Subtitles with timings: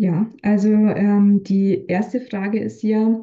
[0.00, 3.22] Ja, also ähm, die erste Frage ist ja,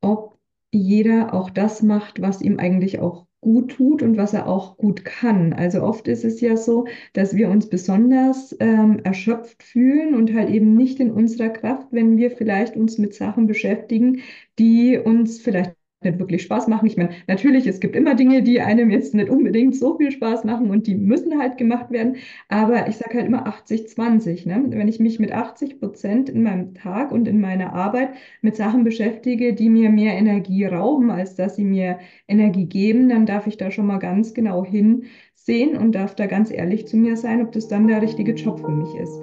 [0.00, 0.38] ob
[0.72, 5.04] jeder auch das macht, was ihm eigentlich auch gut tut und was er auch gut
[5.04, 5.52] kann.
[5.52, 10.50] Also oft ist es ja so, dass wir uns besonders ähm, erschöpft fühlen und halt
[10.50, 14.22] eben nicht in unserer Kraft, wenn wir vielleicht uns mit Sachen beschäftigen,
[14.58, 16.86] die uns vielleicht nicht wirklich Spaß machen.
[16.86, 20.44] Ich meine, natürlich, es gibt immer Dinge, die einem jetzt nicht unbedingt so viel Spaß
[20.44, 22.16] machen und die müssen halt gemacht werden.
[22.48, 24.46] Aber ich sage halt immer 80-20.
[24.46, 24.64] Ne?
[24.68, 28.10] Wenn ich mich mit 80 Prozent in meinem Tag und in meiner Arbeit
[28.42, 33.26] mit Sachen beschäftige, die mir mehr Energie rauben, als dass sie mir Energie geben, dann
[33.26, 37.16] darf ich da schon mal ganz genau hinsehen und darf da ganz ehrlich zu mir
[37.16, 39.20] sein, ob das dann der richtige Job für mich ist.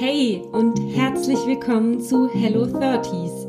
[0.00, 3.48] Hey und herzlich willkommen zu Hello 30s,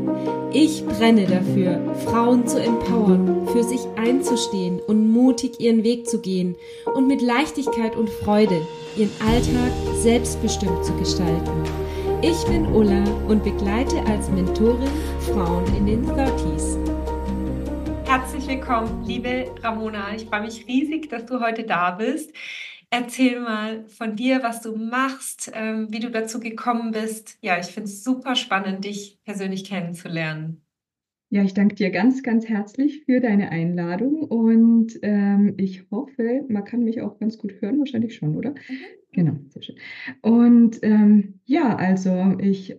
[0.53, 6.55] Ich brenne dafür, Frauen zu empowern, für sich einzustehen und mutig ihren Weg zu gehen
[6.93, 8.61] und mit Leichtigkeit und Freude
[8.97, 11.63] ihren Alltag selbstbestimmt zu gestalten.
[12.21, 14.91] Ich bin Ulla und begleite als Mentorin
[15.31, 16.77] Frauen in den 30s.
[18.05, 20.13] Herzlich willkommen, liebe Ramona.
[20.13, 22.33] Ich freue mich riesig, dass du heute da bist.
[22.93, 27.37] Erzähl mal von dir, was du machst, ähm, wie du dazu gekommen bist.
[27.41, 30.61] Ja, ich finde es super spannend, dich persönlich kennenzulernen.
[31.29, 36.65] Ja, ich danke dir ganz, ganz herzlich für deine Einladung und ähm, ich hoffe, man
[36.65, 38.49] kann mich auch ganz gut hören, wahrscheinlich schon, oder?
[38.49, 38.79] Mhm.
[39.13, 39.75] Genau, sehr schön.
[40.21, 42.75] Und ähm, ja, also ich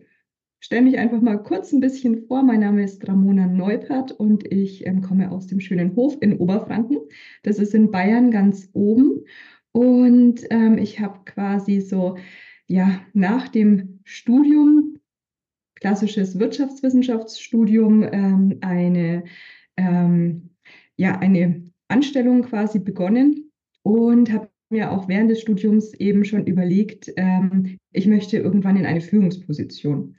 [0.60, 2.42] stelle mich einfach mal kurz ein bisschen vor.
[2.42, 6.98] Mein Name ist Ramona Neupert und ich ähm, komme aus dem schönen Hof in Oberfranken.
[7.42, 9.24] Das ist in Bayern ganz oben.
[9.72, 12.18] Und ähm, ich habe quasi so,
[12.66, 14.98] ja, nach dem Studium,
[15.74, 19.24] klassisches Wirtschaftswissenschaftsstudium, ähm, eine,
[19.77, 20.50] ähm,
[20.96, 23.50] ja, eine Anstellung quasi begonnen
[23.82, 28.86] und habe mir auch während des Studiums eben schon überlegt, ähm, ich möchte irgendwann in
[28.86, 30.16] eine Führungsposition.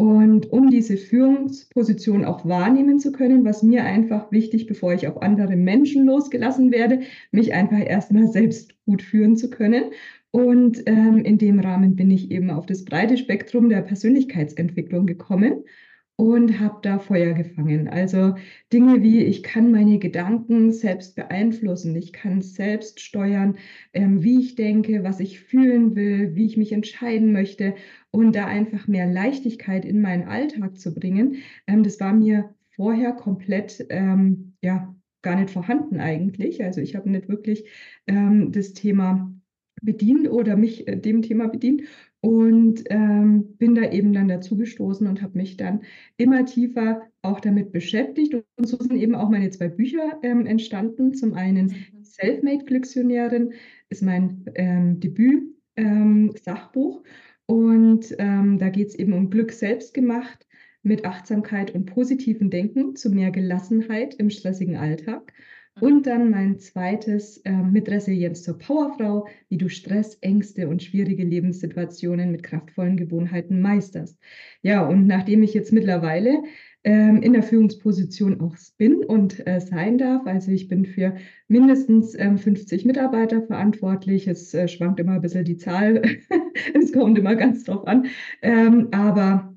[0.00, 5.20] Und um diese Führungsposition auch wahrnehmen zu können, was mir einfach wichtig, bevor ich auf
[5.20, 7.00] andere Menschen losgelassen werde,
[7.32, 9.92] mich einfach erstmal selbst gut führen zu können.
[10.30, 15.64] Und ähm, in dem Rahmen bin ich eben auf das breite Spektrum der Persönlichkeitsentwicklung gekommen
[16.20, 17.88] und habe da Feuer gefangen.
[17.88, 18.34] Also
[18.74, 23.56] Dinge wie, ich kann meine Gedanken selbst beeinflussen, ich kann selbst steuern,
[23.94, 27.74] ähm, wie ich denke, was ich fühlen will, wie ich mich entscheiden möchte
[28.10, 31.36] und da einfach mehr Leichtigkeit in meinen Alltag zu bringen.
[31.66, 36.62] Ähm, das war mir vorher komplett, ähm, ja, gar nicht vorhanden eigentlich.
[36.62, 37.64] Also ich habe nicht wirklich
[38.06, 39.34] ähm, das Thema
[39.80, 41.80] bedient oder mich äh, dem Thema bedient
[42.22, 45.80] und ähm, bin da eben dann dazu gestoßen und habe mich dann
[46.18, 48.34] immer tiefer auch damit beschäftigt.
[48.34, 51.14] Und so sind eben auch meine zwei Bücher ähm, entstanden.
[51.14, 52.02] Zum einen mhm.
[52.02, 53.54] Selfmade Glücksionärin
[53.88, 56.96] ist mein ähm, Debüt-Sachbuch.
[56.96, 57.02] Ähm,
[57.46, 60.46] und ähm, da geht es eben um Glück selbst gemacht
[60.82, 65.32] mit Achtsamkeit und positivem Denken zu mehr Gelassenheit im stressigen Alltag.
[65.80, 71.24] Und dann mein zweites äh, mit Resilienz zur Powerfrau, wie du Stress, Ängste und schwierige
[71.24, 74.18] Lebenssituationen mit kraftvollen Gewohnheiten meisterst.
[74.62, 76.42] Ja, und nachdem ich jetzt mittlerweile
[76.84, 81.14] ähm, in der Führungsposition auch bin und äh, sein darf, also ich bin für
[81.48, 84.26] mindestens ähm, 50 Mitarbeiter verantwortlich.
[84.28, 86.02] Es äh, schwankt immer ein bisschen die Zahl,
[86.74, 88.06] es kommt immer ganz drauf an,
[88.42, 89.54] ähm, aber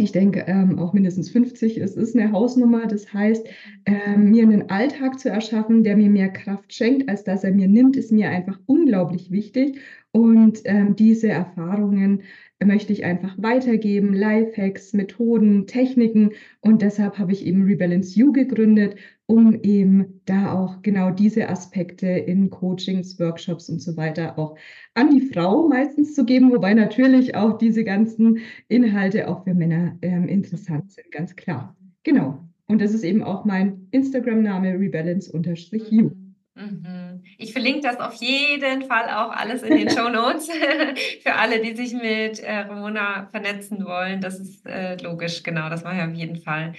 [0.00, 1.76] ich denke, ähm, auch mindestens 50.
[1.78, 2.86] Es ist eine Hausnummer.
[2.86, 3.48] Das heißt,
[3.84, 7.66] ähm, mir einen Alltag zu erschaffen, der mir mehr Kraft schenkt, als dass er mir
[7.66, 9.80] nimmt, ist mir einfach unglaublich wichtig.
[10.12, 12.22] Und ähm, diese Erfahrungen
[12.64, 16.30] möchte ich einfach weitergeben, Lifehacks, Methoden, Techniken.
[16.60, 18.94] Und deshalb habe ich eben Rebalance You gegründet,
[19.28, 24.56] um eben da auch genau diese Aspekte in Coachings, Workshops und so weiter auch
[24.94, 28.38] an die Frau meistens zu geben, wobei natürlich auch diese ganzen
[28.68, 31.76] Inhalte auch für Männer ähm, interessant sind, ganz klar.
[32.04, 32.42] Genau.
[32.68, 36.10] Und das ist eben auch mein Instagram-Name rebalance-you.
[36.54, 37.22] Mhm.
[37.36, 40.48] Ich verlinke das auf jeden Fall auch alles in den Show Notes
[41.22, 44.22] für alle, die sich mit äh, Ramona vernetzen wollen.
[44.22, 46.72] Das ist äh, logisch, genau, das mache ich auf jeden Fall.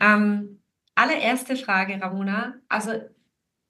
[0.00, 0.60] Ähm,
[0.94, 2.54] allererste Frage, Ramona.
[2.68, 2.92] Also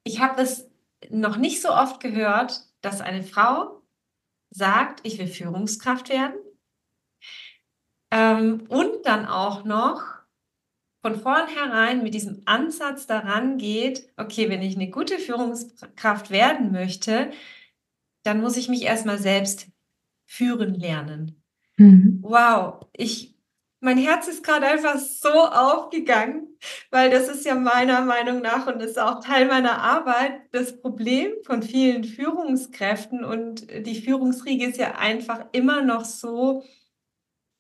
[0.05, 0.69] ich habe das
[1.11, 3.83] noch nicht so oft gehört, dass eine Frau
[4.51, 6.37] sagt, ich will Führungskraft werden
[8.11, 10.03] ähm, und dann auch noch
[11.03, 17.31] von vornherein mit diesem Ansatz daran geht, okay, wenn ich eine gute Führungskraft werden möchte,
[18.23, 19.67] dann muss ich mich erstmal selbst
[20.27, 21.43] führen lernen.
[21.77, 22.21] Mhm.
[22.23, 23.34] Wow, ich,
[23.85, 26.57] mein Herz ist gerade einfach so aufgegangen,
[26.91, 31.33] weil das ist ja meiner Meinung nach und ist auch Teil meiner Arbeit das Problem
[31.45, 33.25] von vielen Führungskräften.
[33.25, 36.65] Und die Führungsriege ist ja einfach immer noch so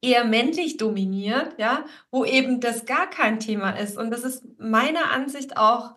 [0.00, 3.98] eher männlich dominiert, ja, wo eben das gar kein Thema ist.
[3.98, 5.94] Und das ist meiner Ansicht auch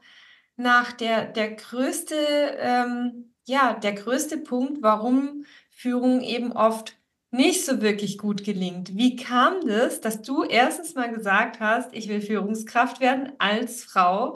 [0.57, 2.18] nach der, der größte,
[2.59, 6.97] ähm, ja, der größte Punkt, warum Führung eben oft
[7.37, 8.97] nicht so wirklich gut gelingt.
[8.97, 14.35] Wie kam das, dass du erstens mal gesagt hast, ich will Führungskraft werden als Frau,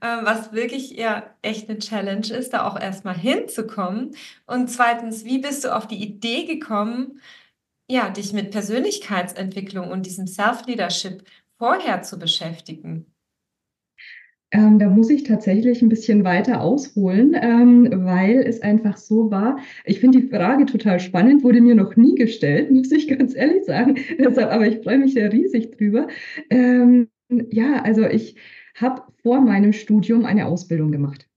[0.00, 4.16] äh, was wirklich ja echt eine Challenge ist, da auch erstmal hinzukommen.
[4.46, 7.20] Und zweitens, wie bist du auf die Idee gekommen,
[7.88, 11.24] ja, dich mit Persönlichkeitsentwicklung und diesem Self-Leadership
[11.58, 13.06] vorher zu beschäftigen?
[14.50, 19.58] Ähm, da muss ich tatsächlich ein bisschen weiter ausholen, ähm, weil es einfach so war.
[19.84, 23.64] Ich finde die Frage total spannend, wurde mir noch nie gestellt, muss ich ganz ehrlich
[23.64, 23.96] sagen.
[24.18, 26.08] Deshalb, aber ich freue mich sehr riesig drüber.
[26.50, 27.08] Ähm,
[27.50, 28.36] ja, also ich
[28.74, 31.27] habe vor meinem Studium eine Ausbildung gemacht.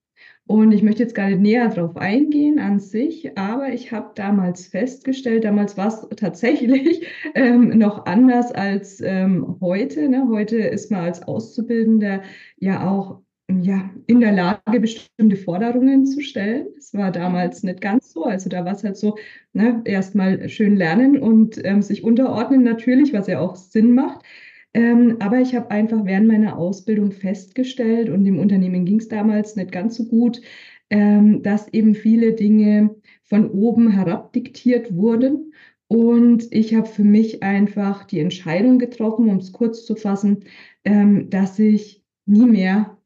[0.48, 4.68] Und ich möchte jetzt gar nicht näher darauf eingehen an sich, aber ich habe damals
[4.68, 10.10] festgestellt, damals war es tatsächlich ähm, noch anders als ähm, heute.
[10.10, 10.28] Ne?
[10.30, 12.22] Heute ist man als Auszubildender
[12.58, 13.22] ja auch
[13.60, 16.68] ja, in der Lage, bestimmte Forderungen zu stellen.
[16.76, 18.24] Das war damals nicht ganz so.
[18.24, 19.18] Also da war es halt so,
[19.54, 24.26] ne, erstmal schön lernen und ähm, sich unterordnen natürlich, was ja auch Sinn macht.
[24.74, 29.56] Ähm, aber ich habe einfach während meiner Ausbildung festgestellt, und dem Unternehmen ging es damals
[29.56, 30.42] nicht ganz so gut,
[30.90, 35.54] ähm, dass eben viele Dinge von oben herab diktiert wurden.
[35.88, 40.46] Und ich habe für mich einfach die Entscheidung getroffen, um es kurz zu fassen,
[40.86, 42.98] ähm, dass ich nie mehr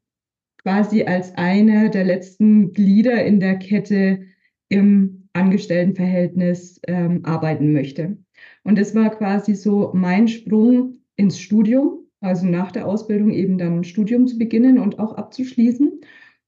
[0.58, 4.22] quasi als einer der letzten Glieder in der Kette
[4.68, 8.18] im Angestelltenverhältnis ähm, arbeiten möchte.
[8.64, 13.78] Und das war quasi so mein Sprung ins Studium, also nach der Ausbildung eben dann
[13.78, 16.00] ein Studium zu beginnen und auch abzuschließen.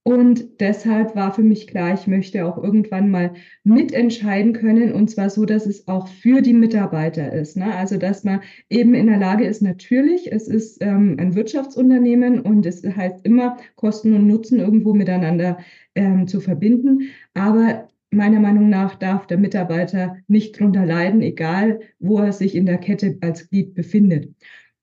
[0.03, 3.33] Und deshalb war für mich klar, ich möchte auch irgendwann mal
[3.63, 7.57] mitentscheiden können und zwar so, dass es auch für die Mitarbeiter ist.
[7.57, 7.75] Ne?
[7.75, 12.65] Also, dass man eben in der Lage ist, natürlich, es ist ähm, ein Wirtschaftsunternehmen und
[12.65, 15.59] es heißt immer, Kosten und Nutzen irgendwo miteinander
[15.93, 17.09] ähm, zu verbinden.
[17.33, 22.65] Aber meiner Meinung nach darf der Mitarbeiter nicht drunter leiden, egal wo er sich in
[22.65, 24.33] der Kette als Glied befindet.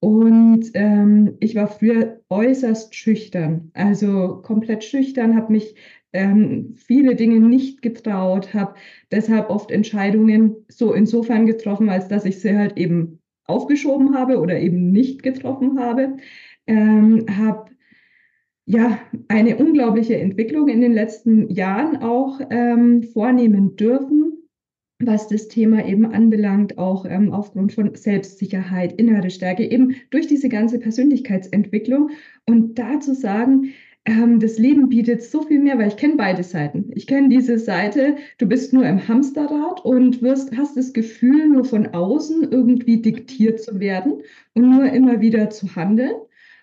[0.00, 5.74] Und ähm, ich war früher äußerst schüchtern, also komplett schüchtern, habe mich
[6.12, 8.74] ähm, viele Dinge nicht getraut, habe
[9.10, 14.58] deshalb oft Entscheidungen so insofern getroffen, als dass ich sie halt eben aufgeschoben habe oder
[14.58, 16.16] eben nicht getroffen habe.
[16.66, 17.70] Ähm, habe
[18.66, 18.98] ja
[19.28, 24.45] eine unglaubliche Entwicklung in den letzten Jahren auch ähm, vornehmen dürfen,
[24.98, 30.48] was das Thema eben anbelangt, auch ähm, aufgrund von Selbstsicherheit, innere Stärke, eben durch diese
[30.48, 32.10] ganze Persönlichkeitsentwicklung.
[32.46, 33.72] Und dazu sagen,
[34.06, 36.90] ähm, das Leben bietet so viel mehr, weil ich kenne beide Seiten.
[36.94, 41.64] Ich kenne diese Seite, du bist nur im Hamsterrad und wirst, hast das Gefühl, nur
[41.64, 44.22] von außen irgendwie diktiert zu werden
[44.54, 46.14] und nur immer wieder zu handeln.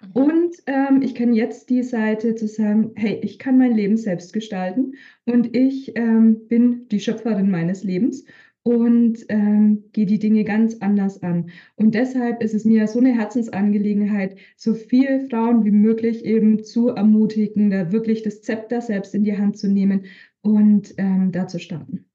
[0.03, 0.21] Mhm.
[0.21, 4.33] Und ähm, ich kann jetzt die Seite zu sagen, hey, ich kann mein Leben selbst
[4.33, 4.93] gestalten
[5.25, 8.25] und ich ähm, bin die Schöpferin meines Lebens
[8.63, 11.49] und ähm, gehe die Dinge ganz anders an.
[11.75, 16.89] Und deshalb ist es mir so eine Herzensangelegenheit, so viele Frauen wie möglich eben zu
[16.89, 20.05] ermutigen, da wirklich das Zepter selbst in die Hand zu nehmen
[20.41, 22.05] und ähm, da zu starten.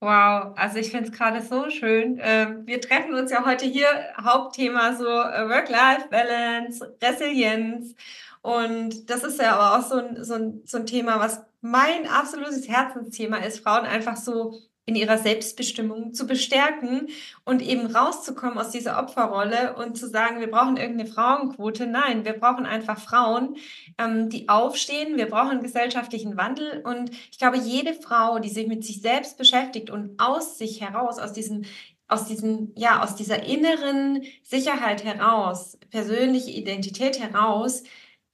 [0.00, 2.18] Wow, also ich finde es gerade so schön.
[2.22, 3.86] Ähm, wir treffen uns ja heute hier,
[4.22, 7.94] Hauptthema so äh, Work-Life-Balance, Resilienz.
[8.42, 12.06] Und das ist ja aber auch so ein, so, ein, so ein Thema, was mein
[12.06, 17.08] absolutes Herzensthema ist, Frauen einfach so in ihrer Selbstbestimmung zu bestärken
[17.44, 21.88] und eben rauszukommen aus dieser Opferrolle und zu sagen, wir brauchen irgendeine Frauenquote.
[21.88, 23.56] Nein, wir brauchen einfach Frauen,
[23.98, 25.16] ähm, die aufstehen.
[25.16, 26.82] Wir brauchen gesellschaftlichen Wandel.
[26.84, 31.18] Und ich glaube, jede Frau, die sich mit sich selbst beschäftigt und aus sich heraus,
[31.18, 31.64] aus diesem
[32.08, 37.82] aus diesem, ja, aus dieser inneren Sicherheit heraus, persönliche Identität heraus,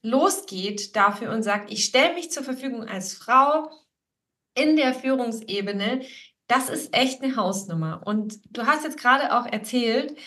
[0.03, 3.71] losgeht dafür und sagt, ich stelle mich zur Verfügung als Frau
[4.55, 6.01] in der Führungsebene,
[6.47, 8.01] das ist echt eine Hausnummer.
[8.05, 10.17] Und du hast jetzt gerade auch erzählt,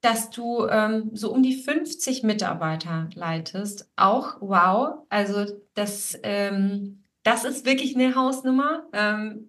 [0.00, 3.90] dass du ähm, so um die 50 Mitarbeiter leitest.
[3.96, 5.06] Auch wow.
[5.08, 8.86] Also das, ähm, das ist wirklich eine Hausnummer.
[8.92, 9.48] Ähm,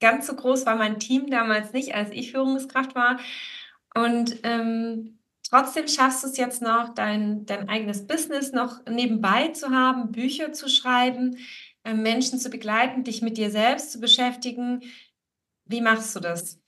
[0.00, 3.18] ganz so groß war mein Team damals nicht, als ich Führungskraft war.
[3.94, 9.70] Und ähm, trotzdem schaffst du es jetzt noch, dein, dein eigenes Business noch nebenbei zu
[9.70, 11.36] haben, Bücher zu schreiben,
[11.84, 14.82] äh, Menschen zu begleiten, dich mit dir selbst zu beschäftigen.
[15.66, 16.58] Wie machst du das?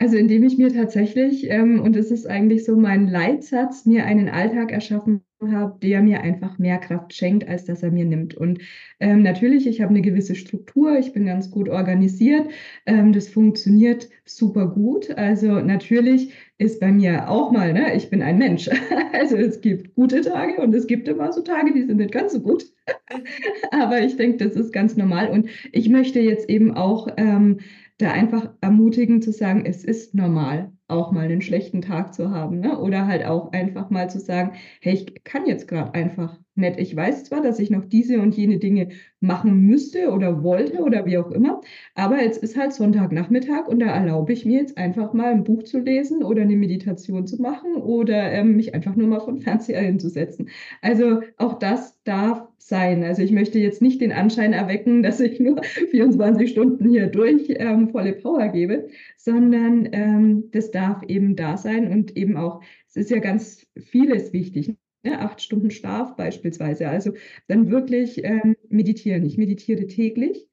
[0.00, 4.28] Also indem ich mir tatsächlich, ähm, und das ist eigentlich so mein Leitsatz, mir einen
[4.28, 8.34] Alltag erschaffen habe, der mir einfach mehr Kraft schenkt, als dass er mir nimmt.
[8.34, 8.60] Und
[9.00, 12.48] ähm, natürlich, ich habe eine gewisse Struktur, ich bin ganz gut organisiert,
[12.86, 15.10] ähm, das funktioniert super gut.
[15.16, 18.68] Also natürlich ist bei mir auch mal, ne, ich bin ein Mensch.
[19.10, 22.32] Also es gibt gute Tage und es gibt immer so Tage, die sind nicht ganz
[22.32, 22.66] so gut.
[23.72, 25.30] Aber ich denke, das ist ganz normal.
[25.30, 27.58] Und ich möchte jetzt eben auch ähm,
[27.98, 32.60] da einfach ermutigen zu sagen, es ist normal, auch mal einen schlechten Tag zu haben.
[32.60, 32.78] Ne?
[32.78, 36.78] Oder halt auch einfach mal zu sagen, hey, ich kann jetzt gerade einfach nicht.
[36.78, 38.88] Ich weiß zwar, dass ich noch diese und jene Dinge
[39.20, 41.60] machen müsste oder wollte oder wie auch immer,
[41.94, 45.62] aber jetzt ist halt Sonntagnachmittag und da erlaube ich mir jetzt einfach mal ein Buch
[45.62, 49.80] zu lesen oder eine Meditation zu machen oder ähm, mich einfach nur mal von Fernseher
[49.82, 50.48] hinzusetzen.
[50.82, 53.04] Also auch das darf sein.
[53.04, 57.46] Also ich möchte jetzt nicht den Anschein erwecken, dass ich nur 24 Stunden hier durch
[57.48, 62.96] ähm, volle Power gebe, sondern ähm, das darf eben da sein und eben auch, es
[62.96, 64.74] ist ja ganz vieles wichtig.
[65.02, 65.18] Ne?
[65.20, 66.88] Acht Stunden Schlaf beispielsweise.
[66.88, 67.12] Also
[67.46, 69.24] dann wirklich ähm, meditieren.
[69.24, 70.48] Ich meditiere täglich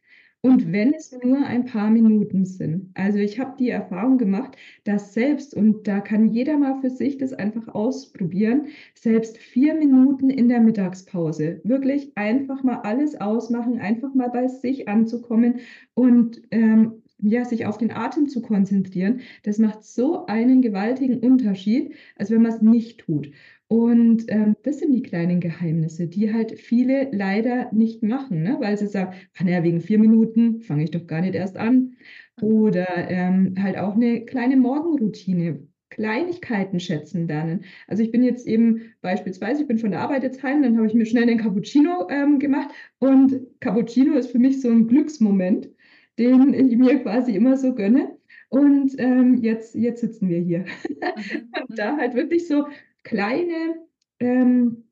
[0.46, 2.92] und wenn es nur ein paar Minuten sind.
[2.94, 7.18] Also ich habe die Erfahrung gemacht, dass selbst, und da kann jeder mal für sich
[7.18, 14.14] das einfach ausprobieren, selbst vier Minuten in der Mittagspause, wirklich einfach mal alles ausmachen, einfach
[14.14, 15.62] mal bei sich anzukommen
[15.96, 21.94] und ähm, ja, sich auf den Atem zu konzentrieren, das macht so einen gewaltigen Unterschied,
[22.16, 23.32] als wenn man es nicht tut.
[23.68, 28.58] Und ähm, das sind die kleinen Geheimnisse, die halt viele leider nicht machen, ne?
[28.60, 31.96] weil sie sagen, ach naja, wegen vier Minuten fange ich doch gar nicht erst an.
[32.42, 37.64] Oder ähm, halt auch eine kleine Morgenroutine, Kleinigkeiten schätzen lernen.
[37.88, 40.88] Also ich bin jetzt eben beispielsweise, ich bin von der Arbeit jetzt heim, dann habe
[40.88, 45.70] ich mir schnell den Cappuccino ähm, gemacht und Cappuccino ist für mich so ein Glücksmoment,
[46.18, 48.18] den ich mir quasi immer so gönne.
[48.50, 50.60] Und ähm, jetzt, jetzt sitzen wir hier.
[50.60, 51.50] Mhm.
[51.70, 52.68] und da halt wirklich so
[53.04, 53.76] kleine,
[54.20, 54.84] ähm,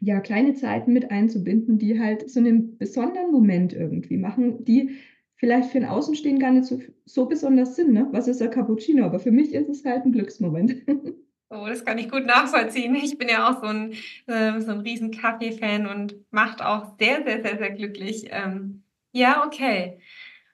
[0.00, 4.98] ja, kleine Zeiten mit einzubinden, die halt so einen besonderen Moment irgendwie machen, die
[5.36, 7.92] vielleicht für ein Außenstehen gar nicht so, so besonders sind.
[7.92, 8.06] Ne?
[8.12, 9.04] Was ist ein Cappuccino?
[9.04, 10.76] Aber für mich ist es halt ein Glücksmoment.
[11.52, 12.94] Oh, das kann ich gut nachvollziehen.
[12.94, 13.94] Ich bin ja auch so ein,
[14.28, 18.28] äh, so ein riesen Kaffee-Fan und macht auch sehr, sehr, sehr, sehr glücklich.
[18.30, 19.98] Ähm, ja, okay.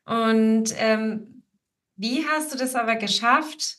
[0.06, 1.42] Und ähm,
[1.96, 3.78] wie hast du das aber geschafft,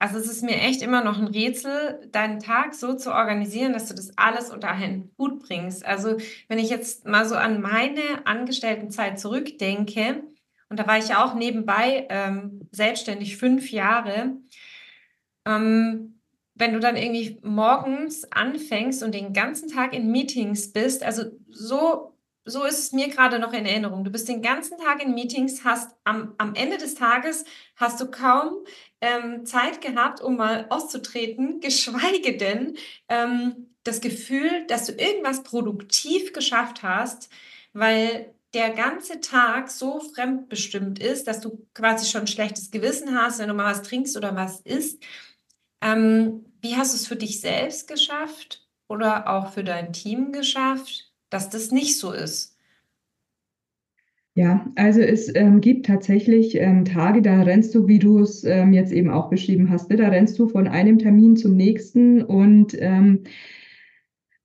[0.00, 3.88] also es ist mir echt immer noch ein Rätsel, deinen Tag so zu organisieren, dass
[3.88, 5.84] du das alles unter einen Hut bringst.
[5.84, 10.22] Also wenn ich jetzt mal so an meine Angestelltenzeit zurückdenke,
[10.68, 14.36] und da war ich ja auch nebenbei ähm, selbstständig fünf Jahre,
[15.46, 16.20] ähm,
[16.54, 22.17] wenn du dann irgendwie morgens anfängst und den ganzen Tag in Meetings bist, also so
[22.48, 24.04] so ist es mir gerade noch in Erinnerung.
[24.04, 27.44] Du bist den ganzen Tag in Meetings, hast am, am Ende des Tages
[27.76, 28.64] hast du kaum
[29.00, 32.76] ähm, Zeit gehabt, um mal auszutreten, geschweige denn
[33.08, 37.30] ähm, das Gefühl, dass du irgendwas produktiv geschafft hast,
[37.72, 43.38] weil der ganze Tag so fremdbestimmt ist, dass du quasi schon ein schlechtes Gewissen hast,
[43.38, 45.02] wenn du mal was trinkst oder was isst.
[45.82, 51.07] Ähm, wie hast du es für dich selbst geschafft oder auch für dein Team geschafft,
[51.30, 52.56] dass das nicht so ist?
[54.34, 58.72] Ja, also es ähm, gibt tatsächlich ähm, Tage, da rennst du, wie du es ähm,
[58.72, 59.96] jetzt eben auch beschrieben hast, ne?
[59.96, 63.24] da rennst du von einem Termin zum nächsten und ähm,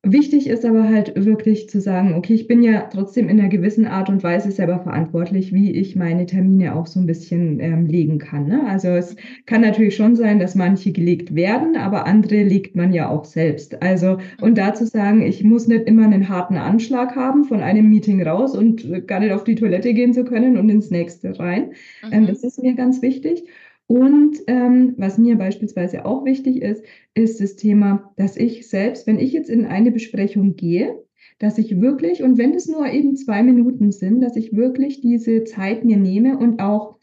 [0.06, 3.88] Wichtig ist aber halt wirklich zu sagen, okay, ich bin ja trotzdem in einer gewissen
[3.88, 8.18] Art und Weise selber verantwortlich, wie ich meine Termine auch so ein bisschen ähm, legen
[8.20, 8.48] kann.
[8.48, 8.68] Ne?
[8.68, 13.08] Also es kann natürlich schon sein, dass manche gelegt werden, aber andere legt man ja
[13.08, 13.82] auch selbst.
[13.82, 17.90] Also und da zu sagen, ich muss nicht immer einen harten Anschlag haben von einem
[17.90, 21.72] Meeting raus und gar nicht auf die Toilette gehen zu können und ins nächste rein.
[22.04, 22.14] Ähm, mhm.
[22.14, 23.46] Ähm, das ist mir ganz wichtig.
[23.88, 29.20] Und ähm, was mir beispielsweise auch wichtig ist, ist das Thema, dass ich selbst, wenn
[29.20, 31.04] ich jetzt in eine Besprechung gehe,
[31.40, 35.44] dass ich wirklich, und wenn es nur eben zwei Minuten sind, dass ich wirklich diese
[35.44, 36.98] Zeit mir nehme und auch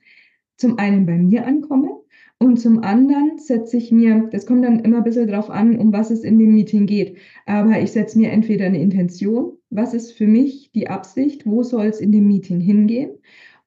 [0.56, 1.90] zum einen bei mir ankomme
[2.38, 5.92] und zum anderen setze ich mir, das kommt dann immer ein bisschen drauf an, um
[5.92, 10.12] was es in dem Meeting geht, aber ich setze mir entweder eine Intention, was ist
[10.12, 13.10] für mich die Absicht, wo soll es in dem Meeting hingehen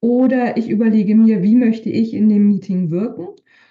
[0.03, 3.27] oder ich überlege mir, wie möchte ich in dem Meeting wirken.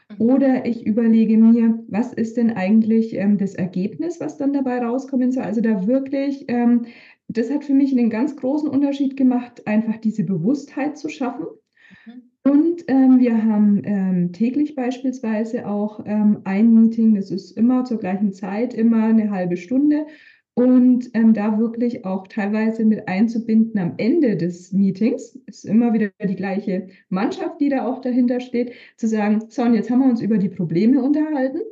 [0.08, 0.16] Mhm.
[0.18, 5.30] Oder ich überlege mir, was ist denn eigentlich ähm, das Ergebnis, was dann dabei rauskommen
[5.30, 5.42] soll.
[5.42, 6.86] Also da wirklich, ähm,
[7.28, 11.44] das hat für mich einen ganz großen Unterschied gemacht, einfach diese Bewusstheit zu schaffen.
[12.06, 12.22] Mhm.
[12.50, 17.98] Und ähm, wir haben ähm, täglich beispielsweise auch ähm, ein Meeting, das ist immer zur
[17.98, 20.06] gleichen Zeit, immer eine halbe Stunde.
[20.54, 26.10] Und ähm, da wirklich auch teilweise mit einzubinden am Ende des Meetings, ist immer wieder
[26.22, 30.10] die gleiche Mannschaft, die da auch dahinter steht, zu sagen, so, und jetzt haben wir
[30.10, 31.62] uns über die Probleme unterhalten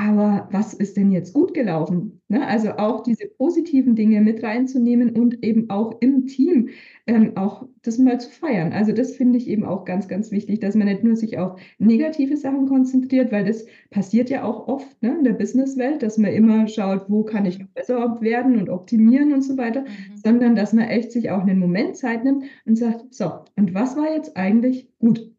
[0.00, 2.22] aber was ist denn jetzt gut gelaufen?
[2.28, 2.46] Ne?
[2.46, 6.70] Also auch diese positiven Dinge mit reinzunehmen und eben auch im Team
[7.06, 8.72] ähm, auch das mal zu feiern.
[8.72, 11.60] Also das finde ich eben auch ganz, ganz wichtig, dass man nicht nur sich auf
[11.78, 16.32] negative Sachen konzentriert, weil das passiert ja auch oft ne, in der Businesswelt, dass man
[16.32, 20.16] immer schaut, wo kann ich noch besser werden und optimieren und so weiter, mhm.
[20.24, 23.98] sondern dass man echt sich auch einen Moment Zeit nimmt und sagt, so, und was
[23.98, 25.30] war jetzt eigentlich gut?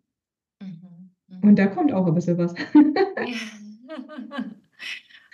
[0.61, 1.09] Mhm.
[1.29, 1.49] Mhm.
[1.49, 2.53] Und da kommt auch ein bisschen was.
[2.75, 3.60] Ja.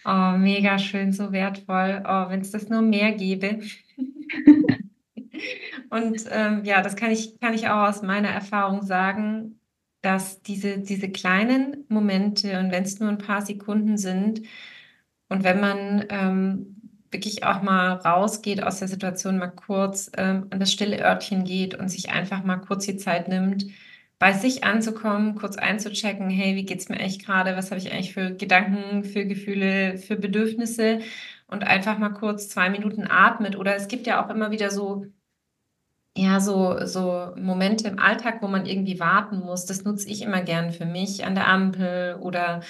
[0.05, 2.01] Oh, mega schön, so wertvoll.
[2.07, 3.59] Oh, wenn es das nur mehr gäbe.
[5.89, 9.59] Und ähm, ja, das kann ich, kann ich auch aus meiner Erfahrung sagen,
[10.01, 14.41] dass diese, diese kleinen Momente und wenn es nur ein paar Sekunden sind
[15.29, 16.77] und wenn man ähm,
[17.11, 21.75] wirklich auch mal rausgeht aus der Situation, mal kurz ähm, an das stille Örtchen geht
[21.75, 23.65] und sich einfach mal kurz die Zeit nimmt,
[24.19, 27.55] bei sich anzukommen, kurz einzuchecken, hey, wie geht es mir eigentlich gerade?
[27.55, 30.99] Was habe ich eigentlich für Gedanken, für Gefühle, für Bedürfnisse?
[31.47, 33.55] Und einfach mal kurz zwei Minuten atmet.
[33.57, 35.05] Oder es gibt ja auch immer wieder so,
[36.17, 39.65] ja, so, so Momente im Alltag, wo man irgendwie warten muss.
[39.65, 42.61] Das nutze ich immer gern für mich an der Ampel oder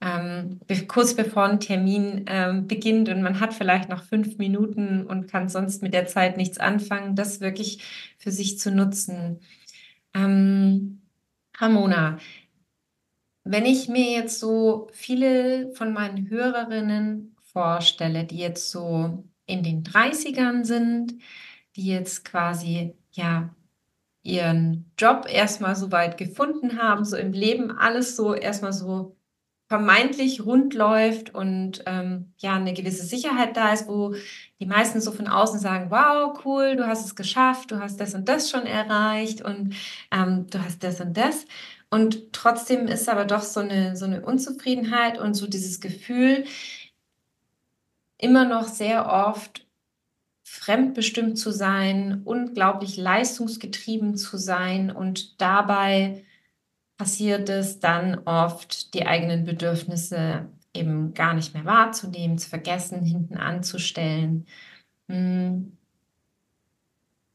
[0.00, 5.28] ähm, kurz bevor ein Termin ähm, beginnt und man hat vielleicht noch fünf Minuten und
[5.28, 7.82] kann sonst mit der Zeit nichts anfangen, das wirklich
[8.16, 9.40] für sich zu nutzen.
[10.14, 11.02] Ähm,
[11.56, 12.18] Ramona,
[13.44, 19.82] wenn ich mir jetzt so viele von meinen Hörerinnen vorstelle, die jetzt so in den
[19.84, 21.14] 30ern sind,
[21.76, 23.54] die jetzt quasi ja
[24.22, 29.17] ihren Job erstmal so weit gefunden haben, so im Leben alles so erstmal so
[29.68, 34.14] vermeintlich rund läuft und ähm, ja eine gewisse Sicherheit da ist, wo
[34.60, 38.14] die meisten so von außen sagen, wow, cool, du hast es geschafft, du hast das
[38.14, 39.74] und das schon erreicht und
[40.10, 41.44] ähm, du hast das und das.
[41.90, 46.44] Und trotzdem ist aber doch so eine, so eine Unzufriedenheit und so dieses Gefühl,
[48.16, 49.66] immer noch sehr oft
[50.44, 56.24] fremdbestimmt zu sein, unglaublich leistungsgetrieben zu sein und dabei
[56.98, 63.36] passiert es dann oft, die eigenen Bedürfnisse eben gar nicht mehr wahrzunehmen, zu vergessen, hinten
[63.38, 64.46] anzustellen.
[65.08, 65.72] Hm.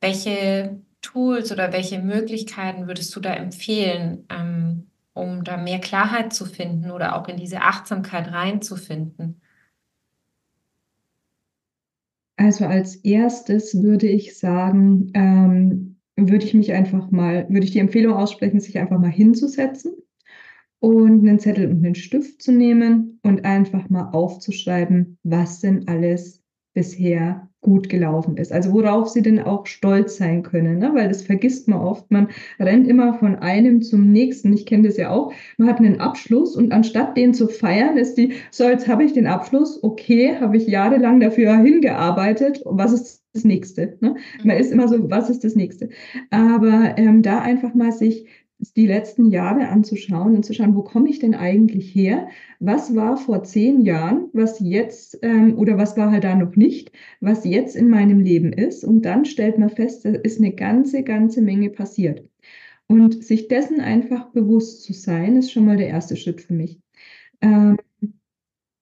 [0.01, 6.45] Welche Tools oder welche Möglichkeiten würdest du da empfehlen, ähm, um da mehr Klarheit zu
[6.45, 9.41] finden oder auch in diese Achtsamkeit reinzufinden?
[12.35, 17.79] Also als erstes würde ich sagen, ähm, würde ich mich einfach mal, würde ich die
[17.79, 19.93] Empfehlung aussprechen, sich einfach mal hinzusetzen
[20.79, 26.42] und einen Zettel und einen Stift zu nehmen und einfach mal aufzuschreiben, was denn alles
[26.73, 28.51] bisher gut gelaufen ist.
[28.51, 30.91] Also worauf sie denn auch stolz sein können, ne?
[30.93, 32.11] weil das vergisst man oft.
[32.11, 32.27] Man
[32.59, 34.53] rennt immer von einem zum nächsten.
[34.53, 35.33] Ich kenne das ja auch.
[35.57, 39.13] Man hat einen Abschluss und anstatt den zu feiern, ist die, so jetzt habe ich
[39.13, 42.61] den Abschluss, okay, habe ich jahrelang dafür hingearbeitet.
[42.65, 43.97] Was ist das nächste?
[44.01, 44.15] Ne?
[44.43, 45.89] Man ist immer so, was ist das nächste?
[46.29, 48.27] Aber ähm, da einfach mal sich
[48.71, 52.29] die letzten Jahre anzuschauen und zu schauen, wo komme ich denn eigentlich her?
[52.59, 56.91] Was war vor zehn Jahren, was jetzt ähm, oder was war halt da noch nicht,
[57.19, 58.83] was jetzt in meinem Leben ist?
[58.83, 62.27] Und dann stellt man fest, da ist eine ganze, ganze Menge passiert.
[62.87, 66.79] Und sich dessen einfach bewusst zu sein, ist schon mal der erste Schritt für mich.
[67.41, 67.77] Ähm,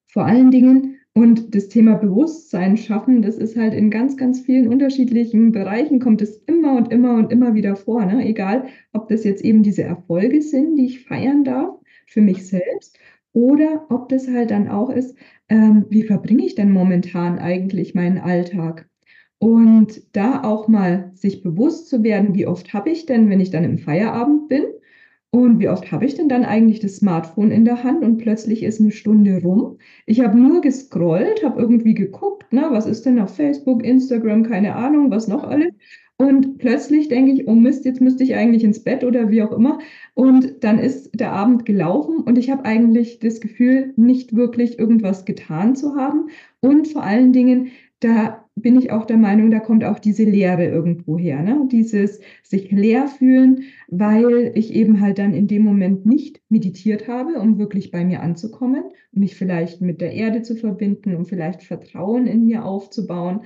[0.06, 4.68] vor allen Dingen und das Thema Bewusstsein schaffen, das ist halt in ganz, ganz vielen
[4.68, 8.06] unterschiedlichen Bereichen kommt es immer und immer und immer wieder vor.
[8.06, 8.24] Ne?
[8.26, 12.98] Egal, ob das jetzt eben diese Erfolge sind, die ich feiern darf für mich selbst,
[13.34, 15.16] oder ob das halt dann auch ist,
[15.48, 18.88] ähm, wie verbringe ich denn momentan eigentlich meinen Alltag?
[19.38, 23.50] Und da auch mal sich bewusst zu werden, wie oft habe ich denn, wenn ich
[23.50, 24.64] dann im Feierabend bin,
[25.34, 28.62] und wie oft habe ich denn dann eigentlich das Smartphone in der Hand und plötzlich
[28.62, 29.78] ist eine Stunde rum?
[30.04, 34.74] Ich habe nur gescrollt, habe irgendwie geguckt, ne, was ist denn auf Facebook, Instagram, keine
[34.76, 35.72] Ahnung, was noch alles.
[36.18, 39.52] Und plötzlich denke ich, oh Mist, jetzt müsste ich eigentlich ins Bett oder wie auch
[39.52, 39.78] immer.
[40.12, 45.24] Und dann ist der Abend gelaufen und ich habe eigentlich das Gefühl, nicht wirklich irgendwas
[45.24, 46.28] getan zu haben.
[46.60, 47.68] Und vor allen Dingen,
[48.00, 51.66] da bin ich auch der Meinung, da kommt auch diese Leere irgendwo her, ne?
[51.70, 57.40] Dieses sich leer fühlen, weil ich eben halt dann in dem Moment nicht meditiert habe,
[57.40, 61.62] um wirklich bei mir anzukommen, um mich vielleicht mit der Erde zu verbinden, um vielleicht
[61.62, 63.42] Vertrauen in mir aufzubauen.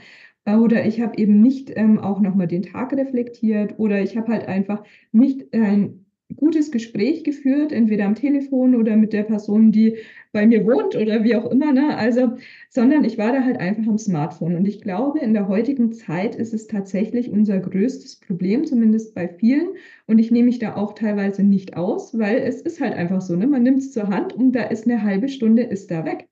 [0.47, 4.47] Oder ich habe eben nicht ähm, auch nochmal den Tag reflektiert oder ich habe halt
[4.47, 9.99] einfach nicht ein gutes Gespräch geführt, entweder am Telefon oder mit der Person, die
[10.33, 11.97] bei mir wohnt oder wie auch immer, ne?
[11.97, 12.37] Also,
[12.71, 14.57] sondern ich war da halt einfach am Smartphone.
[14.57, 19.29] Und ich glaube, in der heutigen Zeit ist es tatsächlich unser größtes Problem, zumindest bei
[19.29, 19.69] vielen.
[20.07, 23.37] Und ich nehme mich da auch teilweise nicht aus, weil es ist halt einfach so,
[23.37, 23.47] ne?
[23.47, 26.29] Man nimmt es zur Hand und da ist eine halbe Stunde, ist da weg.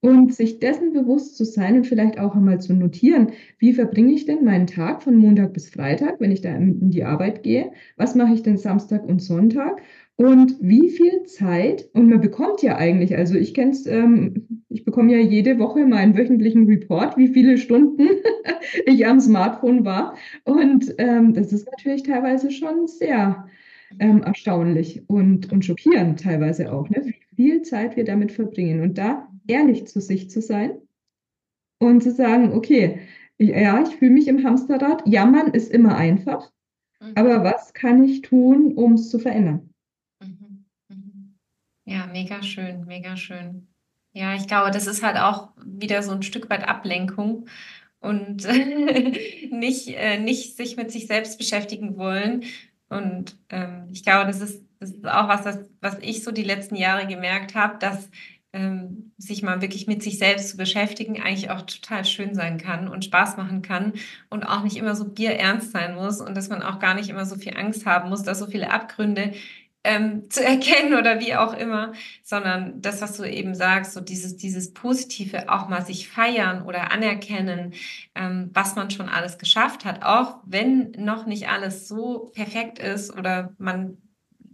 [0.00, 4.26] Und sich dessen bewusst zu sein und vielleicht auch einmal zu notieren, wie verbringe ich
[4.26, 7.72] denn meinen Tag von Montag bis Freitag, wenn ich da in die Arbeit gehe?
[7.96, 9.80] Was mache ich denn Samstag und Sonntag?
[10.16, 14.84] Und wie viel Zeit, und man bekommt ja eigentlich, also ich kenne es, ähm, ich
[14.84, 18.08] bekomme ja jede Woche meinen wöchentlichen Report, wie viele Stunden
[18.86, 20.16] ich am Smartphone war.
[20.44, 23.46] Und ähm, das ist natürlich teilweise schon sehr
[23.98, 27.12] ähm, erstaunlich und, und schockierend teilweise auch, ne?
[27.36, 28.80] wie viel Zeit wir damit verbringen.
[28.80, 30.78] Und da ehrlich zu sich zu sein
[31.78, 33.00] und zu sagen, okay,
[33.38, 35.06] ja, ich fühle mich im Hamsterrad.
[35.06, 36.50] Jammern ist immer einfach.
[37.00, 37.12] Mhm.
[37.14, 39.70] Aber was kann ich tun, um es zu verändern?
[40.20, 40.64] Mhm.
[40.88, 41.34] Mhm.
[41.84, 43.68] Ja, mega schön, mega schön.
[44.12, 47.46] Ja, ich glaube, das ist halt auch wieder so ein Stück weit Ablenkung
[48.00, 48.44] und
[49.50, 52.44] nicht, äh, nicht sich mit sich selbst beschäftigen wollen.
[52.88, 56.44] Und ähm, ich glaube, das ist, das ist auch was, das, was ich so die
[56.44, 58.08] letzten Jahre gemerkt habe, dass
[58.56, 62.88] ähm, sich mal wirklich mit sich selbst zu beschäftigen, eigentlich auch total schön sein kann
[62.88, 63.92] und Spaß machen kann
[64.30, 67.26] und auch nicht immer so bierernst sein muss und dass man auch gar nicht immer
[67.26, 69.32] so viel Angst haben muss, dass so viele Abgründe
[69.84, 71.92] ähm, zu erkennen oder wie auch immer,
[72.22, 76.90] sondern das, was du eben sagst, so dieses, dieses Positive auch mal sich feiern oder
[76.90, 77.74] anerkennen,
[78.14, 83.14] ähm, was man schon alles geschafft hat, auch wenn noch nicht alles so perfekt ist
[83.14, 83.98] oder man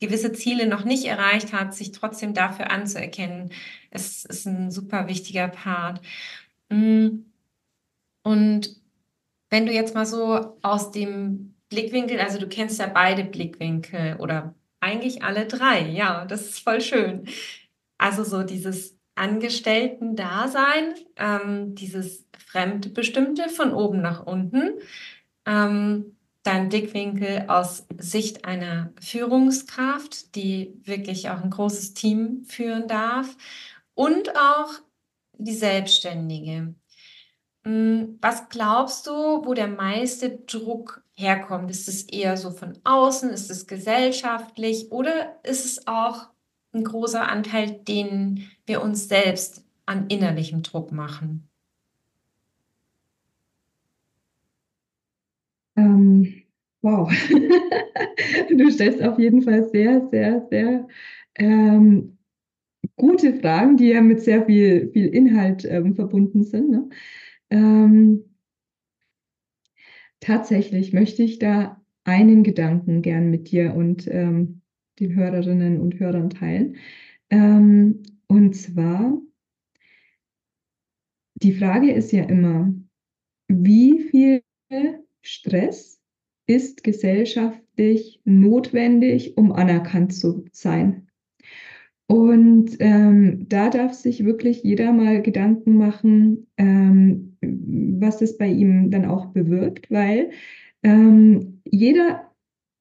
[0.02, 3.50] gewisse Ziele noch nicht erreicht hat, sich trotzdem dafür anzuerkennen,
[3.90, 6.00] es ist ein super wichtiger Part.
[6.68, 7.24] Mm.
[8.24, 8.76] Und
[9.48, 14.54] wenn du jetzt mal so aus dem Blickwinkel, also du kennst ja beide Blickwinkel oder
[14.80, 17.26] eigentlich alle drei, ja, das ist voll schön.
[17.98, 24.80] Also so dieses Angestellten-Dasein, ähm, dieses Fremdbestimmte von oben nach unten,
[25.46, 33.36] ähm, dein Blickwinkel aus Sicht einer Führungskraft, die wirklich auch ein großes Team führen darf
[33.94, 34.72] und auch
[35.38, 36.74] die Selbstständige.
[37.64, 39.12] Hm, was glaubst du,
[39.44, 41.70] wo der meiste Druck herkommt?
[41.70, 43.30] Ist es eher so von außen?
[43.30, 44.90] Ist es gesellschaftlich?
[44.90, 46.28] Oder ist es auch
[46.72, 51.48] ein großer Anteil, den wir uns selbst an innerlichem Druck machen?
[55.76, 56.42] Ähm,
[56.82, 57.10] wow.
[58.50, 60.88] du stellst auf jeden Fall sehr, sehr, sehr
[61.36, 62.18] ähm,
[62.96, 66.70] gute Fragen, die ja mit sehr viel, viel Inhalt ähm, verbunden sind.
[66.70, 66.88] Ne?
[67.50, 68.24] Ähm,
[70.20, 74.62] tatsächlich möchte ich da einen Gedanken gern mit dir und ähm,
[74.98, 76.76] den Hörerinnen und Hörern teilen.
[77.30, 79.20] Ähm, und zwar,
[81.34, 82.74] die Frage ist ja immer,
[83.48, 84.42] wie viel
[85.22, 86.01] Stress
[86.52, 91.08] ist gesellschaftlich notwendig, um anerkannt zu sein?
[92.12, 98.90] Und ähm, da darf sich wirklich jeder mal Gedanken machen, ähm, was das bei ihm
[98.90, 100.30] dann auch bewirkt, weil
[100.82, 102.30] ähm, jeder,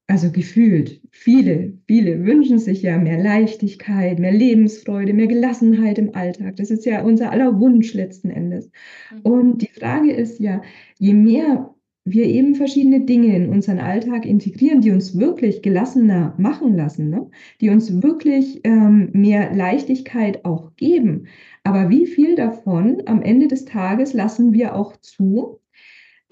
[0.07, 6.57] also gefühlt, viele, viele wünschen sich ja mehr Leichtigkeit, mehr Lebensfreude, mehr Gelassenheit im Alltag.
[6.57, 8.69] Das ist ja unser aller Wunsch letzten Endes.
[9.13, 9.21] Mhm.
[9.21, 10.62] Und die Frage ist ja,
[10.99, 11.73] je mehr
[12.04, 17.30] wir eben verschiedene Dinge in unseren Alltag integrieren, die uns wirklich gelassener machen lassen, ne?
[17.62, 21.28] die uns wirklich ähm, mehr Leichtigkeit auch geben.
[21.64, 25.60] Aber wie viel davon am Ende des Tages lassen wir auch zu?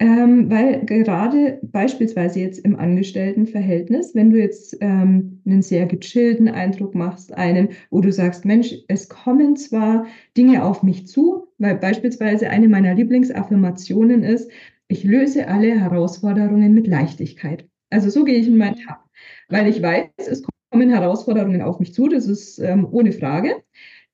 [0.00, 6.94] Ähm, weil gerade beispielsweise jetzt im Angestelltenverhältnis, wenn du jetzt ähm, einen sehr gechillten Eindruck
[6.94, 10.06] machst, einen, wo du sagst, Mensch, es kommen zwar
[10.38, 14.50] Dinge auf mich zu, weil beispielsweise eine meiner Lieblingsaffirmationen ist,
[14.90, 17.68] ich löse alle Herausforderungen mit Leichtigkeit.
[17.90, 19.04] Also so gehe ich in meinen Tag,
[19.48, 23.62] weil ich weiß, es kommen Herausforderungen auf mich zu, das ist ähm, ohne Frage.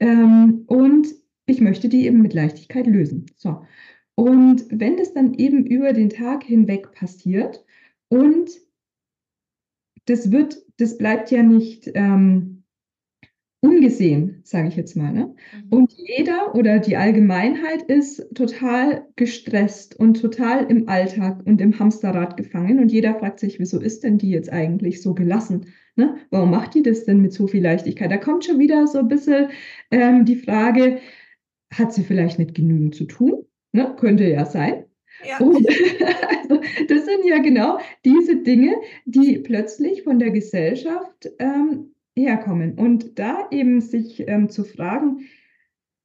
[0.01, 1.09] Ähm, und
[1.47, 3.27] ich möchte die eben mit Leichtigkeit lösen.
[3.37, 3.63] So.
[4.15, 7.65] Und wenn das dann eben über den Tag hinweg passiert
[8.09, 8.51] und
[10.05, 12.56] das wird, das bleibt ja nicht ähm,
[13.67, 15.13] ungesehen, sage ich jetzt mal.
[15.13, 15.35] Ne?
[15.53, 15.69] Mhm.
[15.71, 22.37] Und jeder oder die Allgemeinheit ist total gestresst und total im Alltag und im Hamsterrad
[22.37, 22.79] gefangen.
[22.79, 25.67] Und jeder fragt sich, wieso ist denn die jetzt eigentlich so gelassen?
[25.97, 26.17] Ne?
[26.31, 28.11] Warum macht die das denn mit so viel Leichtigkeit?
[28.11, 29.49] Da kommt schon wieder so ein bisschen
[29.91, 30.99] ähm, die Frage,
[31.73, 33.45] hat sie vielleicht nicht genügend zu tun?
[33.73, 33.95] Ne?
[33.99, 34.85] Könnte ja sein.
[35.27, 35.39] Ja.
[35.39, 38.77] Und, also, das sind ja genau diese Dinge,
[39.07, 42.75] die plötzlich von der Gesellschaft ähm, herkommen.
[42.75, 45.27] Und da eben sich ähm, zu fragen,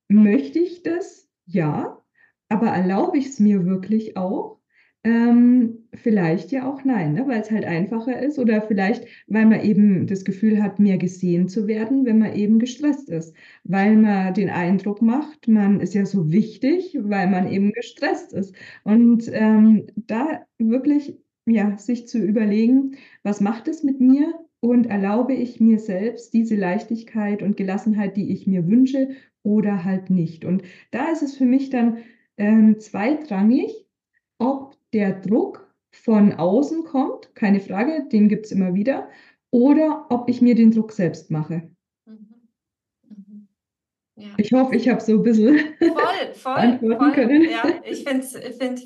[0.10, 1.30] möchte ich das?
[1.46, 2.02] Ja,
[2.50, 4.60] aber erlaube ich es mir wirklich auch?
[5.04, 7.28] Ähm, vielleicht ja auch nein, ne?
[7.28, 11.48] weil es halt einfacher ist oder vielleicht, weil man eben das Gefühl hat, mehr gesehen
[11.48, 16.06] zu werden, wenn man eben gestresst ist, weil man den Eindruck macht, man ist ja
[16.06, 18.56] so wichtig, weil man eben gestresst ist.
[18.84, 25.34] Und ähm, da wirklich ja, sich zu überlegen, was macht es mit mir und erlaube
[25.34, 29.10] ich mir selbst diese Leichtigkeit und Gelassenheit, die ich mir wünsche
[29.44, 30.46] oder halt nicht.
[30.46, 31.98] Und da ist es für mich dann
[32.38, 33.88] ähm, zweitrangig,
[34.38, 39.10] ob der Druck von außen kommt, keine Frage, den gibt es immer wieder,
[39.50, 41.71] oder ob ich mir den Druck selbst mache.
[44.22, 44.28] Ja.
[44.38, 47.12] Ich hoffe, ich habe so ein bisschen voll, voll, antworten voll.
[47.12, 47.50] können.
[47.50, 48.38] Ja, ich finde es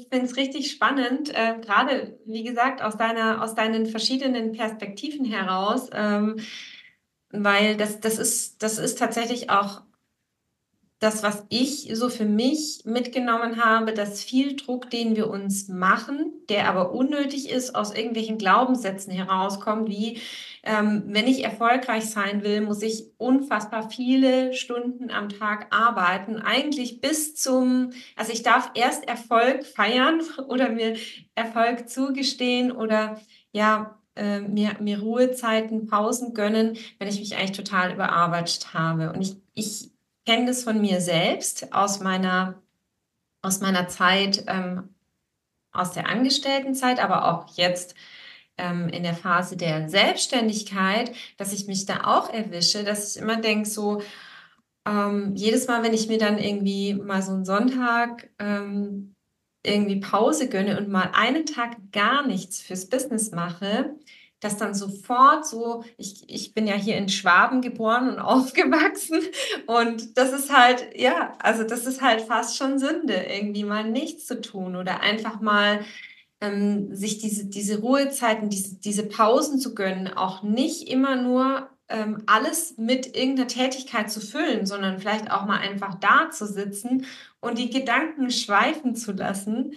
[0.09, 6.37] find, richtig spannend, äh, gerade wie gesagt aus, deiner, aus deinen verschiedenen Perspektiven heraus, ähm,
[7.31, 9.81] weil das, das, ist, das ist tatsächlich auch
[10.99, 16.31] das, was ich so für mich mitgenommen habe, dass viel Druck, den wir uns machen,
[16.49, 20.19] der aber unnötig ist, aus irgendwelchen Glaubenssätzen herauskommt, wie
[20.65, 27.01] ähm, wenn ich erfolgreich sein will, muss ich unfassbar viele Stunden am Tag arbeiten, eigentlich
[27.01, 30.97] bis zum, also ich darf erst Erfolg feiern oder mir
[31.35, 37.93] Erfolg zugestehen oder ja, äh, mir, mir Ruhezeiten, Pausen gönnen, wenn ich mich eigentlich total
[37.93, 39.13] überarbeitet habe.
[39.13, 39.91] Und ich, ich
[40.25, 42.61] kenne das von mir selbst aus meiner,
[43.43, 44.95] aus meiner Zeit, ähm,
[45.71, 47.93] aus der Angestelltenzeit, aber auch jetzt
[48.57, 53.37] ähm, in der Phase der Selbstständigkeit, dass ich mich da auch erwische, dass ich immer
[53.37, 54.01] denke, so,
[54.87, 59.15] ähm, jedes Mal, wenn ich mir dann irgendwie mal so einen Sonntag ähm,
[59.63, 63.95] irgendwie Pause gönne und mal einen Tag gar nichts fürs Business mache,
[64.39, 69.21] dass dann sofort so, ich, ich bin ja hier in Schwaben geboren und aufgewachsen
[69.65, 74.27] und das ist halt, ja, also das ist halt fast schon Sünde, irgendwie mal nichts
[74.27, 75.83] zu tun oder einfach mal
[76.41, 82.23] ähm, sich diese, diese Ruhezeiten, diese, diese Pausen zu gönnen, auch nicht immer nur ähm,
[82.25, 87.05] alles mit irgendeiner Tätigkeit zu füllen, sondern vielleicht auch mal einfach da zu sitzen
[87.41, 89.73] und die Gedanken schweifen zu lassen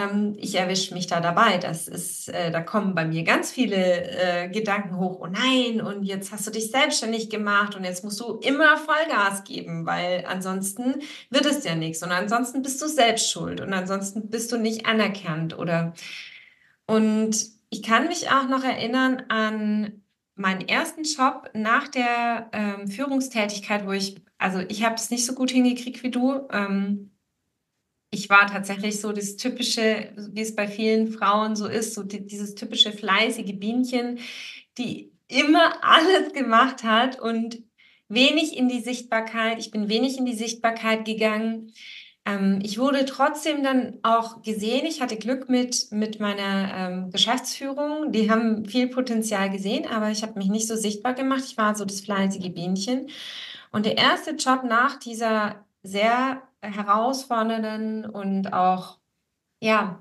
[0.00, 1.58] ähm, ich erwische mich da dabei.
[1.58, 5.20] Das ist, äh, da kommen bei mir ganz viele äh, Gedanken hoch.
[5.20, 9.44] Oh nein, und jetzt hast du dich selbstständig gemacht und jetzt musst du immer Vollgas
[9.44, 10.96] geben, weil ansonsten
[11.30, 12.02] wird es ja nichts.
[12.02, 15.92] Und ansonsten bist du selbst schuld und ansonsten bist du nicht anerkannt oder
[16.86, 17.36] und
[17.70, 20.02] ich kann mich auch noch erinnern an
[20.34, 25.34] meinen ersten Job nach der ähm, Führungstätigkeit, wo ich, also ich habe es nicht so
[25.34, 26.48] gut hingekriegt wie du.
[26.50, 27.12] Ähm,
[28.10, 32.26] ich war tatsächlich so das typische, wie es bei vielen Frauen so ist, so die,
[32.26, 34.18] dieses typische fleißige Bienchen,
[34.78, 37.62] die immer alles gemacht hat und
[38.08, 39.60] wenig in die Sichtbarkeit.
[39.60, 41.72] Ich bin wenig in die Sichtbarkeit gegangen.
[42.26, 44.86] Ähm, ich wurde trotzdem dann auch gesehen.
[44.86, 48.10] Ich hatte Glück mit, mit meiner ähm, Geschäftsführung.
[48.10, 51.44] Die haben viel Potenzial gesehen, aber ich habe mich nicht so sichtbar gemacht.
[51.46, 53.08] Ich war so das fleißige Bienchen.
[53.70, 58.98] Und der erste Job nach dieser sehr herausfordernden und auch
[59.60, 60.00] ja,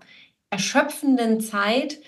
[0.49, 1.99] erschöpfenden Zeit,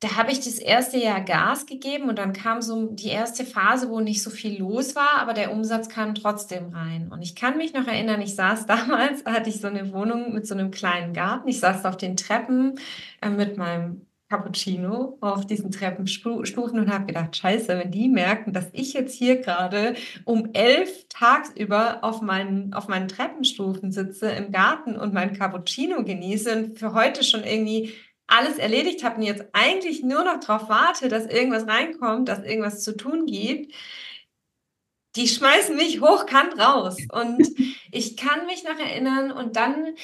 [0.00, 3.90] da habe ich das erste Jahr Gas gegeben und dann kam so die erste Phase,
[3.90, 7.10] wo nicht so viel los war, aber der Umsatz kam trotzdem rein.
[7.10, 10.46] Und ich kann mich noch erinnern, ich saß damals, hatte ich so eine Wohnung mit
[10.46, 11.48] so einem kleinen Garten.
[11.48, 12.78] Ich saß auf den Treppen
[13.20, 18.68] äh, mit meinem Cappuccino auf diesen Treppenstufen und habe gedacht, scheiße, wenn die merken, dass
[18.72, 24.96] ich jetzt hier gerade um elf tagsüber auf meinen, auf meinen Treppenstufen sitze im Garten
[24.96, 27.94] und mein Cappuccino genieße und für heute schon irgendwie
[28.26, 32.84] alles erledigt habe und jetzt eigentlich nur noch darauf warte, dass irgendwas reinkommt, dass irgendwas
[32.84, 33.74] zu tun gibt,
[35.16, 36.98] die schmeißen mich hochkant raus.
[37.10, 37.48] Und
[37.90, 39.94] ich kann mich noch erinnern und dann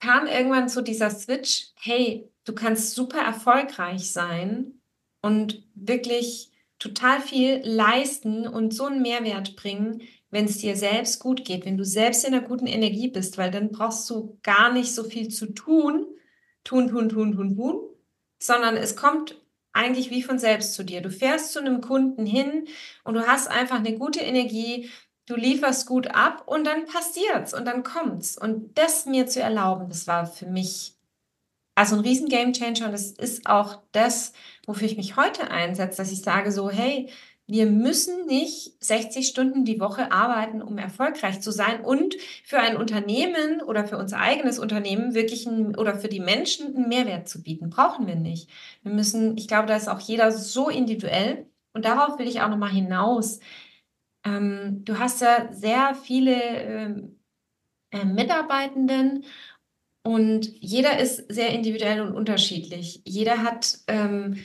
[0.00, 4.80] kam irgendwann so dieser Switch, hey, du kannst super erfolgreich sein
[5.22, 11.44] und wirklich total viel leisten und so einen Mehrwert bringen, wenn es dir selbst gut
[11.44, 14.94] geht, wenn du selbst in einer guten Energie bist, weil dann brauchst du gar nicht
[14.94, 16.06] so viel zu tun,
[16.64, 17.80] tun, tun, tun, tun, tun,
[18.38, 19.40] sondern es kommt
[19.72, 21.00] eigentlich wie von selbst zu dir.
[21.00, 22.66] Du fährst zu einem Kunden hin
[23.04, 24.90] und du hast einfach eine gute Energie,
[25.26, 28.38] du lieferst gut ab und dann passiert's und dann kommt's.
[28.38, 30.94] Und das mir zu erlauben, das war für mich
[31.74, 34.32] also ein riesen Game Changer und das ist auch das,
[34.66, 37.10] wofür ich mich heute einsetze, dass ich sage so, hey,
[37.46, 42.76] wir müssen nicht 60 Stunden die Woche arbeiten, um erfolgreich zu sein und für ein
[42.76, 47.42] Unternehmen oder für unser eigenes Unternehmen wirklich ein, oder für die Menschen einen Mehrwert zu
[47.42, 47.70] bieten.
[47.70, 48.50] Brauchen wir nicht.
[48.82, 52.48] Wir müssen, ich glaube, da ist auch jeder so individuell und darauf will ich auch
[52.48, 53.38] nochmal hinaus.
[54.26, 57.20] Ähm, du hast ja sehr viele ähm,
[57.92, 59.24] äh, Mitarbeitenden
[60.02, 63.02] und jeder ist sehr individuell und unterschiedlich.
[63.04, 64.38] Jeder hat ähm,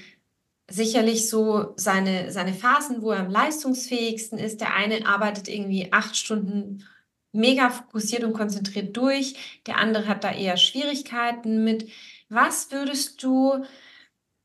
[0.69, 4.61] sicherlich so seine, seine Phasen, wo er am leistungsfähigsten ist.
[4.61, 6.85] Der eine arbeitet irgendwie acht Stunden
[7.31, 9.61] mega fokussiert und konzentriert durch.
[9.67, 11.89] Der andere hat da eher Schwierigkeiten mit.
[12.29, 13.65] Was würdest du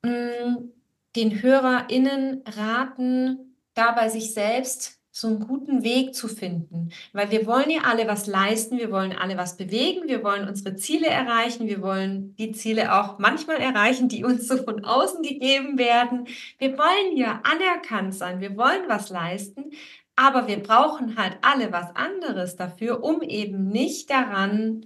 [0.03, 0.73] mh, mm,
[1.17, 6.91] den HörerInnen raten, da bei sich selbst so einen guten Weg zu finden.
[7.15, 10.77] Weil wir wollen ja alle was leisten, wir wollen alle was bewegen, wir wollen unsere
[10.77, 15.79] Ziele erreichen, wir wollen die Ziele auch manchmal erreichen, die uns so von außen gegeben
[15.79, 16.29] werden.
[16.59, 19.71] Wir wollen ja anerkannt sein, wir wollen was leisten,
[20.17, 24.85] aber wir brauchen halt alle was anderes dafür, um eben nicht daran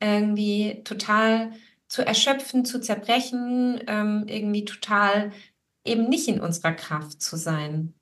[0.00, 1.52] irgendwie total
[1.86, 5.30] zu erschöpfen, zu zerbrechen, ähm, irgendwie total
[5.84, 7.94] eben nicht in unserer Kraft zu sein.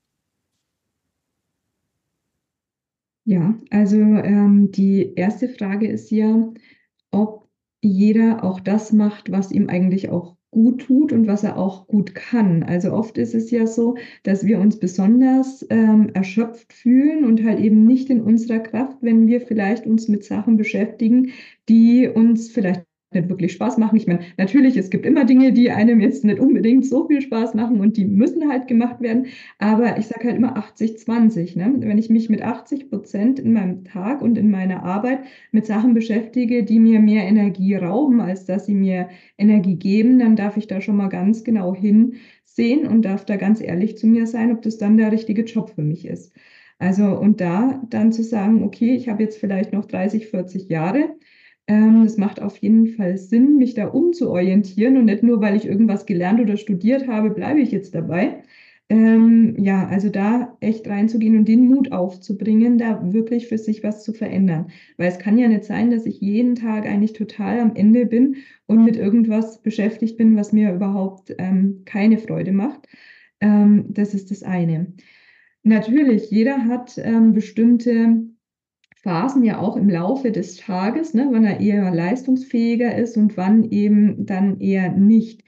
[3.28, 6.50] Ja, also ähm, die erste Frage ist ja,
[7.10, 7.46] ob
[7.82, 12.14] jeder auch das macht, was ihm eigentlich auch gut tut und was er auch gut
[12.14, 12.62] kann.
[12.62, 17.60] Also oft ist es ja so, dass wir uns besonders ähm, erschöpft fühlen und halt
[17.60, 21.32] eben nicht in unserer Kraft, wenn wir vielleicht uns mit Sachen beschäftigen,
[21.68, 23.96] die uns vielleicht nicht wirklich Spaß machen.
[23.96, 27.54] Ich meine, natürlich, es gibt immer Dinge, die einem jetzt nicht unbedingt so viel Spaß
[27.54, 29.26] machen und die müssen halt gemacht werden.
[29.58, 31.56] Aber ich sage halt immer 80, 20.
[31.56, 31.74] Ne?
[31.78, 35.20] Wenn ich mich mit 80 Prozent in meinem Tag und in meiner Arbeit
[35.52, 40.36] mit Sachen beschäftige, die mir mehr Energie rauben, als dass sie mir Energie geben, dann
[40.36, 44.26] darf ich da schon mal ganz genau hinsehen und darf da ganz ehrlich zu mir
[44.26, 46.34] sein, ob das dann der richtige Job für mich ist.
[46.78, 51.16] Also und da dann zu sagen, okay, ich habe jetzt vielleicht noch 30, 40 Jahre
[51.68, 56.06] es macht auf jeden Fall Sinn, mich da umzuorientieren und nicht nur, weil ich irgendwas
[56.06, 58.42] gelernt oder studiert habe, bleibe ich jetzt dabei.
[58.90, 64.02] Ähm, ja, also da echt reinzugehen und den Mut aufzubringen, da wirklich für sich was
[64.02, 64.68] zu verändern.
[64.96, 68.36] Weil es kann ja nicht sein, dass ich jeden Tag eigentlich total am Ende bin
[68.66, 72.88] und mit irgendwas beschäftigt bin, was mir überhaupt ähm, keine Freude macht.
[73.40, 74.94] Ähm, das ist das eine.
[75.64, 78.22] Natürlich, jeder hat ähm, bestimmte
[79.02, 83.70] Phasen ja auch im Laufe des Tages, ne, wann er eher leistungsfähiger ist und wann
[83.70, 85.44] eben dann eher nicht.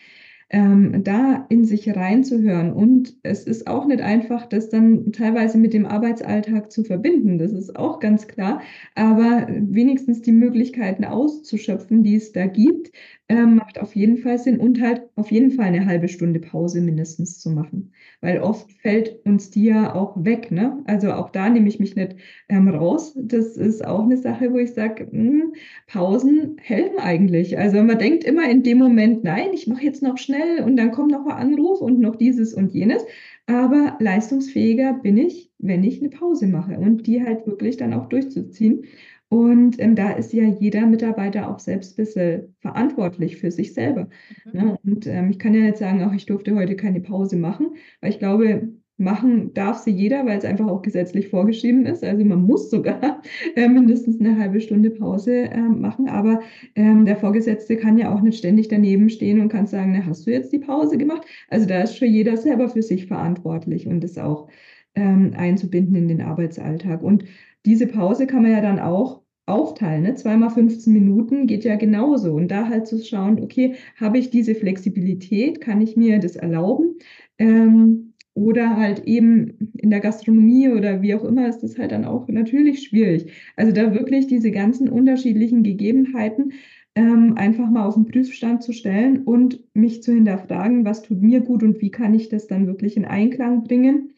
[0.52, 2.72] Ähm, da in sich reinzuhören.
[2.72, 7.38] Und es ist auch nicht einfach, das dann teilweise mit dem Arbeitsalltag zu verbinden.
[7.38, 8.60] Das ist auch ganz klar.
[8.96, 12.90] Aber wenigstens die Möglichkeiten auszuschöpfen, die es da gibt,
[13.30, 16.80] ähm, macht auf jeden Fall Sinn und halt auf jeden Fall eine halbe Stunde Pause
[16.80, 17.92] mindestens zu machen.
[18.20, 20.50] Weil oft fällt uns die ja auch weg.
[20.50, 20.82] Ne?
[20.86, 22.16] Also auch da nehme ich mich nicht
[22.48, 23.16] ähm, raus.
[23.16, 25.52] Das ist auch eine Sache, wo ich sage, hm,
[25.86, 27.56] Pausen helfen eigentlich.
[27.56, 30.90] Also man denkt immer in dem Moment, nein, ich mache jetzt noch schnell und dann
[30.90, 33.04] kommt noch ein Anruf und noch dieses und jenes.
[33.46, 38.08] Aber leistungsfähiger bin ich, wenn ich eine Pause mache und die halt wirklich dann auch
[38.08, 38.86] durchzuziehen.
[39.30, 44.08] Und ähm, da ist ja jeder Mitarbeiter auch selbst ein bisschen verantwortlich für sich selber.
[44.44, 44.60] Mhm.
[44.60, 44.78] Ne?
[44.84, 48.10] Und ähm, ich kann ja nicht sagen, ach, ich durfte heute keine Pause machen, weil
[48.10, 52.02] ich glaube, machen darf sie jeder, weil es einfach auch gesetzlich vorgeschrieben ist.
[52.02, 53.22] Also man muss sogar
[53.54, 56.08] äh, mindestens eine halbe Stunde Pause äh, machen.
[56.08, 56.40] Aber
[56.74, 60.26] ähm, der Vorgesetzte kann ja auch nicht ständig daneben stehen und kann sagen, na, hast
[60.26, 61.22] du jetzt die Pause gemacht?
[61.48, 64.48] Also da ist schon jeder selber für sich verantwortlich und das auch
[64.96, 67.00] ähm, einzubinden in den Arbeitsalltag.
[67.00, 67.24] Und
[67.64, 69.19] diese Pause kann man ja dann auch
[69.50, 70.02] aufteilen.
[70.02, 70.14] Ne?
[70.14, 72.32] Zweimal 15 Minuten geht ja genauso.
[72.32, 75.60] Und da halt zu schauen, okay, habe ich diese Flexibilität?
[75.60, 76.96] Kann ich mir das erlauben?
[77.38, 82.04] Ähm, oder halt eben in der Gastronomie oder wie auch immer ist das halt dann
[82.04, 83.32] auch natürlich schwierig.
[83.56, 86.52] Also da wirklich diese ganzen unterschiedlichen Gegebenheiten
[86.94, 91.40] ähm, einfach mal auf den Prüfstand zu stellen und mich zu hinterfragen, was tut mir
[91.40, 94.14] gut und wie kann ich das dann wirklich in Einklang bringen,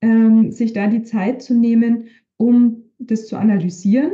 [0.00, 4.12] ähm, sich da die Zeit zu nehmen, um das zu analysieren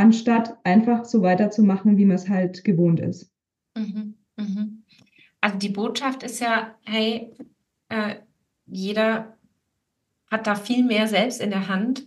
[0.00, 3.30] anstatt einfach so weiterzumachen, wie man es halt gewohnt ist.
[3.76, 4.84] Mhm, mhm.
[5.42, 7.34] Also die Botschaft ist ja, hey,
[7.90, 8.16] äh,
[8.64, 9.36] jeder
[10.30, 12.06] hat da viel mehr selbst in der Hand,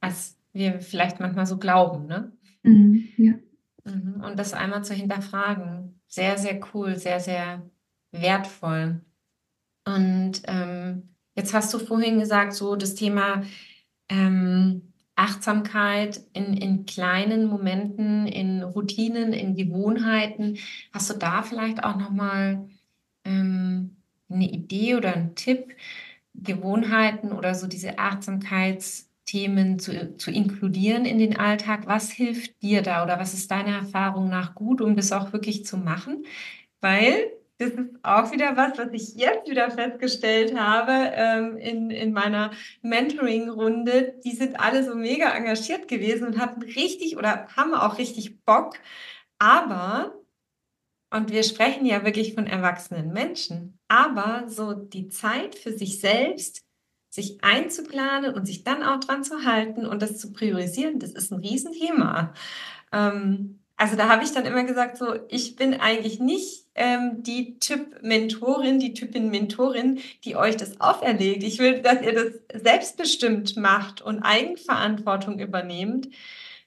[0.00, 2.32] als wir vielleicht manchmal so glauben, ne?
[2.62, 3.32] Mhm, ja.
[3.84, 6.00] Mhm, und das einmal zu hinterfragen.
[6.06, 7.62] Sehr, sehr cool, sehr, sehr
[8.12, 9.00] wertvoll.
[9.86, 13.42] Und ähm, jetzt hast du vorhin gesagt, so das Thema
[14.10, 20.58] ähm, Achtsamkeit in, in kleinen Momenten, in Routinen, in Gewohnheiten.
[20.92, 22.68] Hast du da vielleicht auch nochmal
[23.24, 23.96] ähm,
[24.28, 25.74] eine Idee oder einen Tipp,
[26.34, 31.86] Gewohnheiten oder so diese Achtsamkeitsthemen zu, zu inkludieren in den Alltag.
[31.86, 35.64] Was hilft dir da oder was ist deiner Erfahrung nach gut, um das auch wirklich
[35.64, 36.24] zu machen?
[36.80, 42.12] Weil das ist auch wieder was, was ich jetzt wieder festgestellt habe ähm, in, in
[42.12, 42.50] meiner
[42.82, 44.20] Mentoring-Runde.
[44.24, 48.74] Die sind alle so mega engagiert gewesen und hatten richtig oder haben auch richtig Bock.
[49.38, 50.14] Aber,
[51.12, 56.64] und wir sprechen ja wirklich von erwachsenen Menschen, aber so die Zeit für sich selbst,
[57.08, 61.30] sich einzuplanen und sich dann auch dran zu halten und das zu priorisieren, das ist
[61.30, 62.34] ein Riesenthema.
[62.90, 67.58] Ähm, also da habe ich dann immer gesagt, so, ich bin eigentlich nicht ähm, die
[67.58, 71.42] Typ-Mentorin, die Typin-Mentorin, die euch das auferlegt.
[71.42, 76.08] Ich will, dass ihr das selbstbestimmt macht und Eigenverantwortung übernehmt.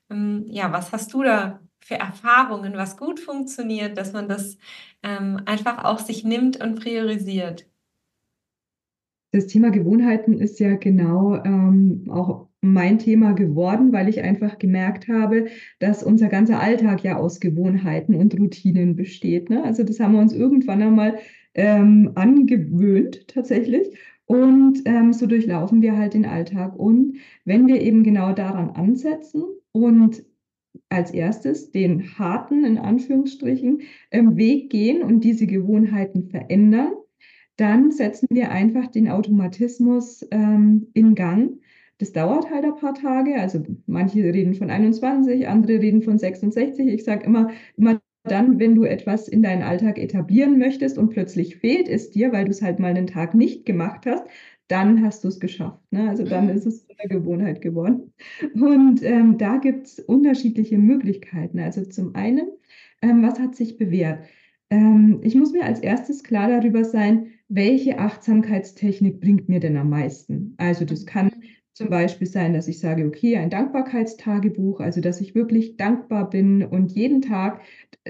[0.10, 4.58] Ähm, ja, was hast du da für Erfahrungen, was gut funktioniert, dass man das
[5.04, 7.66] ähm, einfach auch sich nimmt und priorisiert?
[9.32, 15.08] Das Thema Gewohnheiten ist ja genau ähm, auch mein Thema geworden, weil ich einfach gemerkt
[15.08, 15.48] habe,
[15.80, 19.50] dass unser ganzer Alltag ja aus Gewohnheiten und Routinen besteht.
[19.50, 19.64] Ne?
[19.64, 21.20] Also das haben wir uns irgendwann einmal
[21.54, 23.98] ähm, angewöhnt tatsächlich.
[24.26, 26.78] Und ähm, so durchlaufen wir halt den Alltag.
[26.78, 30.24] Und wenn wir eben genau daran ansetzen und
[30.90, 33.82] als erstes den harten, in Anführungsstrichen,
[34.12, 36.92] ähm, Weg gehen und diese Gewohnheiten verändern,
[37.56, 41.60] dann setzen wir einfach den Automatismus ähm, in Gang
[42.00, 43.36] das dauert halt ein paar Tage.
[43.40, 46.88] Also manche reden von 21, andere reden von 66.
[46.88, 51.58] Ich sage immer, immer dann, wenn du etwas in deinen Alltag etablieren möchtest und plötzlich
[51.58, 54.26] fehlt es dir, weil du es halt mal einen Tag nicht gemacht hast,
[54.68, 55.80] dann hast du es geschafft.
[55.92, 56.10] Ne?
[56.10, 56.52] Also dann mhm.
[56.52, 58.14] ist es eine Gewohnheit geworden.
[58.54, 61.60] Und ähm, da gibt es unterschiedliche Möglichkeiten.
[61.60, 62.50] Also zum einen,
[63.02, 64.26] ähm, was hat sich bewährt?
[64.70, 69.90] Ähm, ich muss mir als erstes klar darüber sein, welche Achtsamkeitstechnik bringt mir denn am
[69.90, 70.54] meisten?
[70.58, 71.37] Also das kann mhm
[71.78, 76.64] zum Beispiel sein, dass ich sage, okay, ein Dankbarkeitstagebuch, also dass ich wirklich dankbar bin
[76.64, 77.62] und jeden Tag,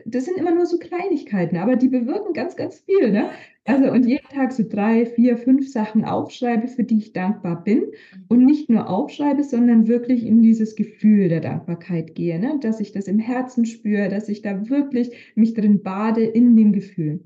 [0.06, 3.12] das sind immer nur so Kleinigkeiten, aber die bewirken ganz, ganz viel.
[3.12, 3.30] Ne?
[3.66, 7.80] Also und jeden Tag so drei, vier, fünf Sachen aufschreibe, für die ich dankbar bin
[7.80, 8.26] mhm.
[8.30, 12.60] und nicht nur aufschreibe, sondern wirklich in dieses Gefühl der Dankbarkeit gehe, ne?
[12.62, 16.72] dass ich das im Herzen spüre, dass ich da wirklich mich drin bade in dem
[16.72, 17.20] Gefühl.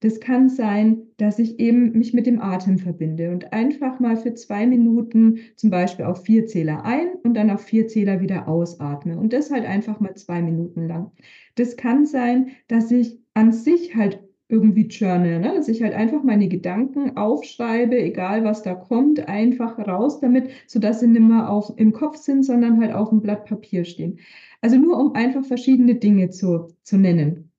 [0.00, 4.34] Das kann sein, dass ich eben mich mit dem Atem verbinde und einfach mal für
[4.34, 9.18] zwei Minuten zum Beispiel auf vier Zähler ein und dann auf vier Zähler wieder ausatme
[9.18, 11.12] und das halt einfach mal zwei Minuten lang.
[11.54, 15.54] Das kann sein, dass ich an sich halt irgendwie journal, ne?
[15.54, 21.00] dass ich halt einfach meine Gedanken aufschreibe, egal was da kommt, einfach raus damit, sodass
[21.00, 24.20] sie nicht mehr auf, im Kopf sind, sondern halt auf dem Blatt Papier stehen.
[24.60, 27.50] Also nur um einfach verschiedene Dinge zu, zu nennen.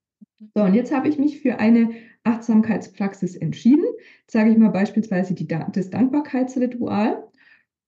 [0.56, 1.90] So, und jetzt habe ich mich für eine
[2.28, 3.86] Achtsamkeitspraxis entschieden.
[4.28, 7.24] sage ich mal beispielsweise die, das Dankbarkeitsritual.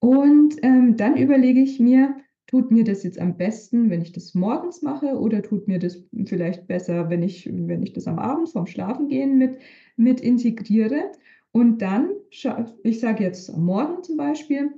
[0.00, 2.16] Und ähm, dann überlege ich mir,
[2.46, 6.02] tut mir das jetzt am besten, wenn ich das morgens mache oder tut mir das
[6.24, 9.58] vielleicht besser, wenn ich, wenn ich das am Abend vorm Schlafengehen mit,
[9.96, 11.12] mit integriere.
[11.52, 14.70] Und dann, ich sage jetzt am Morgen zum Beispiel,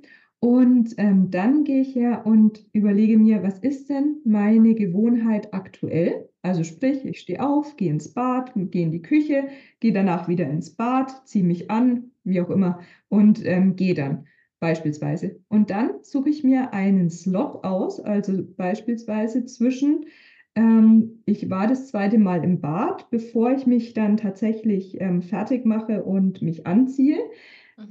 [0.44, 6.28] und ähm, dann gehe ich her und überlege mir, was ist denn meine Gewohnheit aktuell?
[6.42, 9.44] Also sprich, ich stehe auf, gehe ins Bad, gehe in die Küche,
[9.78, 14.26] gehe danach wieder ins Bad, ziehe mich an, wie auch immer, und ähm, gehe dann
[14.58, 15.38] beispielsweise.
[15.46, 20.06] Und dann suche ich mir einen Slot aus, also beispielsweise zwischen,
[20.56, 25.64] ähm, ich war das zweite Mal im Bad, bevor ich mich dann tatsächlich ähm, fertig
[25.64, 27.20] mache und mich anziehe.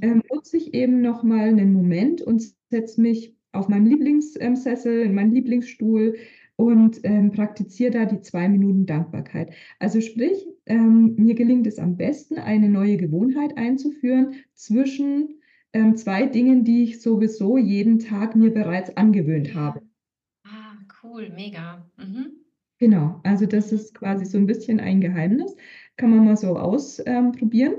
[0.02, 5.34] Ähm, nutze ich eben nochmal einen Moment und setze mich auf meinen Lieblingssessel, in meinen
[5.34, 6.16] Lieblingsstuhl
[6.56, 9.54] und ähm, praktiziere da die zwei Minuten Dankbarkeit.
[9.80, 15.42] Also sprich, ähm, mir gelingt es am besten, eine neue Gewohnheit einzuführen zwischen
[15.74, 19.82] ähm, zwei Dingen, die ich sowieso jeden Tag mir bereits angewöhnt habe.
[20.46, 21.90] Ah, cool, mega.
[21.98, 22.32] Mhm.
[22.78, 25.56] Genau, also das ist quasi so ein bisschen ein Geheimnis.
[25.98, 27.76] Kann man mal so ausprobieren.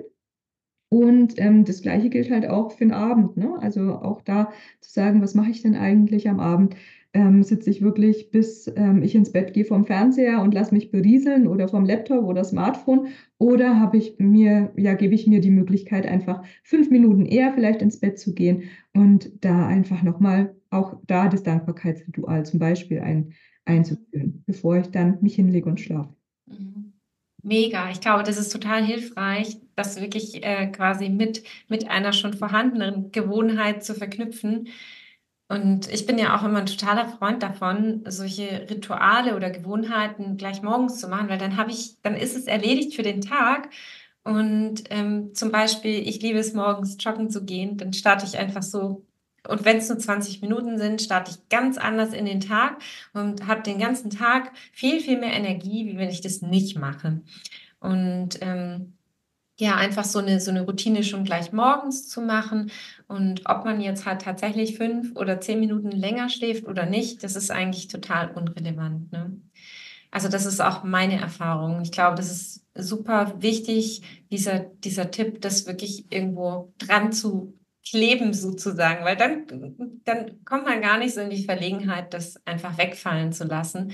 [0.92, 3.38] Und ähm, das Gleiche gilt halt auch für den Abend.
[3.38, 3.56] Ne?
[3.62, 6.76] Also auch da zu sagen, was mache ich denn eigentlich am Abend?
[7.14, 10.90] Ähm, sitze ich wirklich, bis ähm, ich ins Bett gehe vom Fernseher und lasse mich
[10.90, 13.06] berieseln oder vom Laptop oder Smartphone?
[13.38, 17.80] Oder habe ich mir, ja, gebe ich mir die Möglichkeit, einfach fünf Minuten eher vielleicht
[17.80, 23.32] ins Bett zu gehen und da einfach nochmal auch da das Dankbarkeitsritual zum Beispiel ein,
[23.64, 26.14] einzuführen, bevor ich dann mich hinlege und schlafe.
[26.44, 26.92] Mhm.
[27.42, 27.90] Mega.
[27.90, 33.12] Ich glaube, das ist total hilfreich, das wirklich äh, quasi mit, mit einer schon vorhandenen
[33.12, 34.68] Gewohnheit zu verknüpfen.
[35.48, 40.62] Und ich bin ja auch immer ein totaler Freund davon, solche Rituale oder Gewohnheiten gleich
[40.62, 43.68] morgens zu machen, weil dann habe ich, dann ist es erledigt für den Tag
[44.24, 48.62] Und ähm, zum Beispiel, ich liebe es morgens joggen zu gehen, dann starte ich einfach
[48.62, 49.06] so
[49.48, 52.80] und wenn es nur 20 Minuten sind, starte ich ganz anders in den Tag
[53.12, 57.22] und habe den ganzen Tag viel, viel mehr Energie, wie wenn ich das nicht mache.
[57.80, 58.96] Und ähm,
[59.58, 62.70] ja, einfach so eine, so eine Routine schon gleich morgens zu machen.
[63.06, 67.36] Und ob man jetzt halt tatsächlich fünf oder zehn Minuten länger schläft oder nicht, das
[67.36, 69.12] ist eigentlich total unrelevant.
[69.12, 69.36] Ne?
[70.10, 71.82] Also das ist auch meine Erfahrung.
[71.82, 78.32] Ich glaube, das ist super wichtig, dieser, dieser Tipp, das wirklich irgendwo dran zu kleben
[78.32, 79.46] sozusagen, weil dann,
[80.04, 83.92] dann kommt man gar nicht so in die Verlegenheit, das einfach wegfallen zu lassen.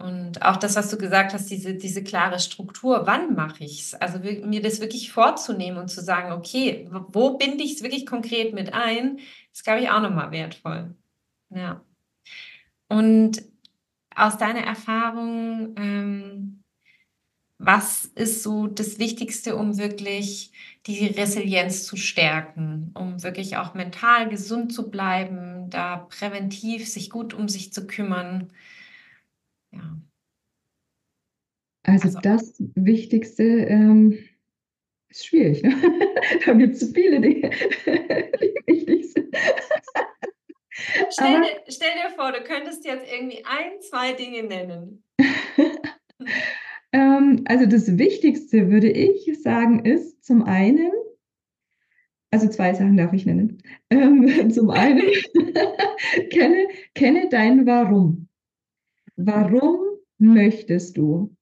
[0.00, 3.94] Und auch das, was du gesagt hast, diese, diese klare Struktur, wann mache ich es?
[3.94, 8.54] Also mir das wirklich vorzunehmen und zu sagen, okay, wo binde ich es wirklich konkret
[8.54, 9.18] mit ein,
[9.52, 10.94] ist, glaube ich, auch nochmal wertvoll.
[11.50, 11.82] Ja.
[12.88, 13.42] Und
[14.14, 16.62] aus deiner Erfahrung, ähm,
[17.58, 20.50] was ist so das Wichtigste, um wirklich
[20.86, 27.34] die Resilienz zu stärken, um wirklich auch mental gesund zu bleiben, da präventiv sich gut
[27.34, 28.50] um sich zu kümmern.
[29.72, 30.00] Ja.
[31.82, 34.18] Also, also das Wichtigste ähm,
[35.08, 35.62] ist schwierig.
[35.62, 35.74] Ne?
[36.46, 37.50] da gibt es viele Dinge,
[37.86, 39.36] die wichtig sind.
[41.10, 45.04] Stell, dir, stell dir vor, du könntest jetzt irgendwie ein, zwei Dinge nennen.
[46.92, 50.90] Ähm, also das Wichtigste, würde ich sagen, ist zum einen,
[52.30, 53.62] also zwei Sachen darf ich nennen.
[53.90, 55.02] Ähm, zum einen,
[56.30, 58.28] kenne, kenne dein Warum.
[59.16, 59.78] Warum
[60.18, 61.34] möchtest du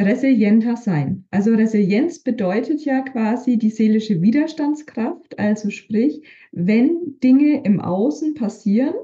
[0.00, 1.26] resilienter sein?
[1.30, 6.22] Also Resilienz bedeutet ja quasi die seelische Widerstandskraft, also sprich,
[6.52, 8.94] wenn Dinge im Außen passieren,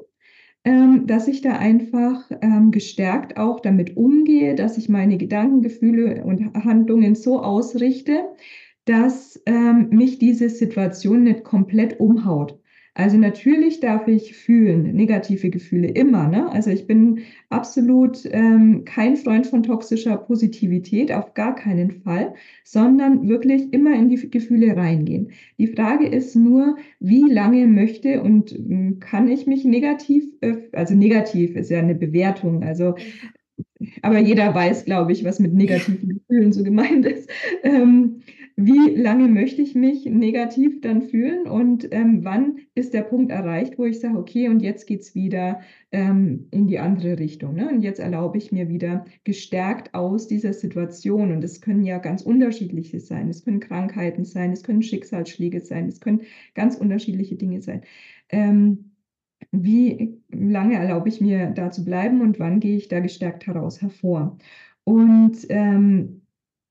[0.65, 6.25] ähm, dass ich da einfach ähm, gestärkt auch damit umgehe, dass ich meine Gedanken, Gefühle
[6.25, 8.25] und Handlungen so ausrichte,
[8.85, 12.59] dass ähm, mich diese Situation nicht komplett umhaut.
[12.97, 16.29] Also natürlich darf ich fühlen, negative Gefühle immer.
[16.29, 16.51] Ne?
[16.51, 17.21] Also ich bin
[17.51, 22.33] absolut ähm, kein Freund von toxischer Positivität, auf gar keinen Fall,
[22.65, 25.33] sondern wirklich immer in die Gefühle reingehen.
[25.59, 30.95] Die Frage ist nur, wie lange möchte und hm, kann ich mich negativ, äh, also
[30.95, 32.95] negativ ist ja eine Bewertung, also
[34.01, 37.29] aber jeder weiß, glaube ich, was mit negativen Gefühlen so gemeint ist.
[37.63, 38.23] Ähm,
[38.59, 43.79] wie lange möchte ich mich negativ dann fühlen und ähm, wann ist der Punkt erreicht,
[43.79, 45.61] wo ich sage, okay, und jetzt geht es wieder
[45.93, 47.55] ähm, in die andere Richtung.
[47.55, 47.69] Ne?
[47.69, 51.33] Und jetzt erlaube ich mir wieder gestärkt aus dieser Situation.
[51.33, 53.29] Und es können ja ganz unterschiedliche sein.
[53.29, 56.23] Es können Krankheiten sein, es können Schicksalsschläge sein, es können
[56.55, 57.83] ganz unterschiedliche Dinge sein.
[58.31, 58.93] Ähm,
[59.53, 63.83] wie lange erlaube ich mir da zu bleiben und wann gehe ich da gestärkt heraus
[63.83, 64.39] hervor?
[64.85, 66.23] Und ähm,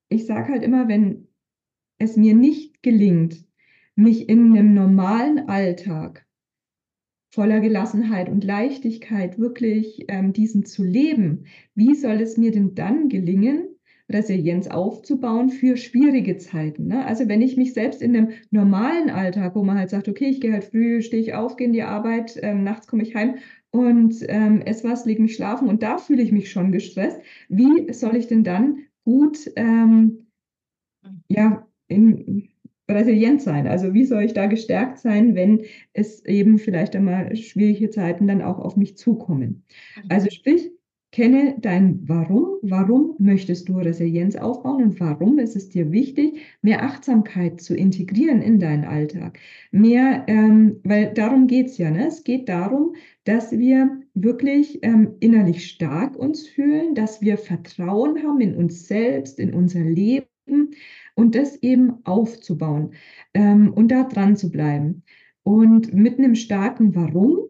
[0.09, 1.24] ich sage halt immer, wenn
[1.97, 3.45] es mir nicht gelingt,
[3.95, 6.25] mich in einem normalen Alltag
[7.29, 13.09] voller Gelassenheit und Leichtigkeit wirklich ähm, diesen zu leben, wie soll es mir denn dann
[13.09, 13.67] gelingen,
[14.09, 16.87] Resilienz aufzubauen für schwierige Zeiten.
[16.87, 17.05] Ne?
[17.05, 20.41] Also wenn ich mich selbst in einem normalen Alltag, wo man halt sagt, okay, ich
[20.41, 23.35] gehe halt früh, stehe ich auf, gehe in die Arbeit, ähm, nachts komme ich heim
[23.71, 27.19] und ähm, esse was, lege mich schlafen und da fühle ich mich schon gestresst.
[27.49, 30.27] Wie soll ich denn dann gut ähm,
[31.27, 32.49] ja, in,
[32.89, 33.67] resilient sein?
[33.67, 35.63] Also wie soll ich da gestärkt sein, wenn
[35.93, 39.63] es eben vielleicht einmal schwierige Zeiten dann auch auf mich zukommen?
[39.95, 40.03] Mhm.
[40.09, 40.71] Also sprich,
[41.11, 42.57] kenne dein Warum.
[42.61, 48.41] Warum möchtest du Resilienz aufbauen und warum ist es dir wichtig, mehr Achtsamkeit zu integrieren
[48.41, 49.39] in deinen Alltag?
[49.71, 51.89] Mehr, ähm, weil darum geht es ja.
[51.89, 52.07] Ne?
[52.07, 58.41] Es geht darum, dass wir wirklich ähm, innerlich stark uns fühlen, dass wir Vertrauen haben
[58.41, 60.27] in uns selbst, in unser Leben
[61.15, 62.93] und das eben aufzubauen
[63.33, 65.03] ähm, und da dran zu bleiben.
[65.43, 67.49] Und mit einem starken Warum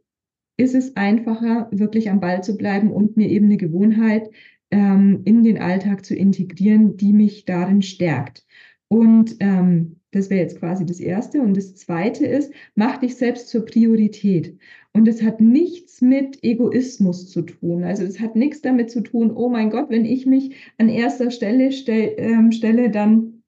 [0.57, 4.29] ist es einfacher, wirklich am Ball zu bleiben und mir eben eine Gewohnheit
[4.71, 8.45] ähm, in den Alltag zu integrieren, die mich darin stärkt.
[8.87, 11.41] Und ähm, das wäre jetzt quasi das Erste.
[11.41, 14.57] Und das Zweite ist, mach dich selbst zur Priorität.
[14.93, 17.83] Und es hat nichts mit Egoismus zu tun.
[17.83, 21.31] Also es hat nichts damit zu tun, oh mein Gott, wenn ich mich an erster
[21.31, 23.43] Stelle stell, ähm, stelle, dann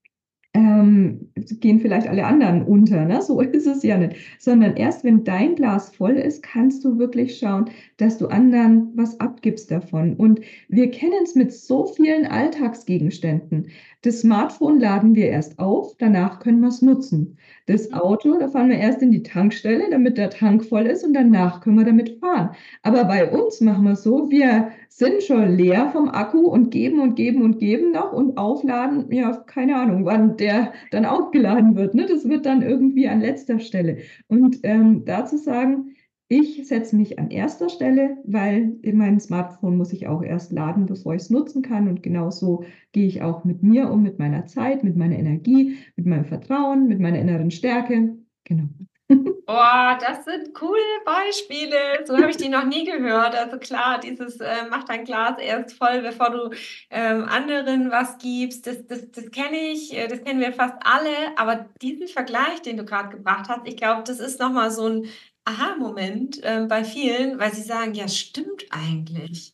[0.53, 1.26] ähm,
[1.59, 3.05] gehen vielleicht alle anderen unter.
[3.05, 3.21] Ne?
[3.21, 4.15] So ist es ja nicht.
[4.39, 9.19] Sondern erst wenn dein Glas voll ist, kannst du wirklich schauen, dass du anderen was
[9.19, 10.15] abgibst davon.
[10.15, 13.67] Und wir kennen es mit so vielen Alltagsgegenständen.
[14.01, 17.37] Das Smartphone laden wir erst auf, danach können wir es nutzen.
[17.67, 17.95] Das mhm.
[17.95, 21.61] Auto, da fahren wir erst in die Tankstelle, damit der Tank voll ist und danach
[21.61, 22.51] können wir damit fahren.
[22.81, 27.15] Aber bei uns machen wir so, wir sind schon leer vom Akku und geben und
[27.15, 31.93] geben und geben noch und aufladen, ja, keine Ahnung, wann der dann aufgeladen wird.
[31.93, 32.05] Ne?
[32.07, 33.97] Das wird dann irgendwie an letzter Stelle.
[34.27, 35.93] Und ähm, dazu sagen,
[36.29, 40.85] ich setze mich an erster Stelle, weil in meinem Smartphone muss ich auch erst laden,
[40.85, 41.87] bevor ich es nutzen kann.
[41.87, 46.05] Und genauso gehe ich auch mit mir um, mit meiner Zeit, mit meiner Energie, mit
[46.05, 48.17] meinem Vertrauen, mit meiner inneren Stärke.
[48.43, 48.67] Genau.
[49.45, 52.05] Boah, das sind coole Beispiele.
[52.05, 53.33] So habe ich die noch nie gehört.
[53.33, 56.49] Also klar, dieses äh, mach dein Glas erst voll, bevor du
[56.89, 58.67] ähm, anderen was gibst.
[58.67, 61.37] Das, das, das kenne ich, äh, das kennen wir fast alle.
[61.37, 65.05] Aber diesen Vergleich, den du gerade gebracht hast, ich glaube, das ist nochmal so ein
[65.47, 69.53] Aha-Moment äh, bei vielen, weil sie sagen, ja, stimmt eigentlich.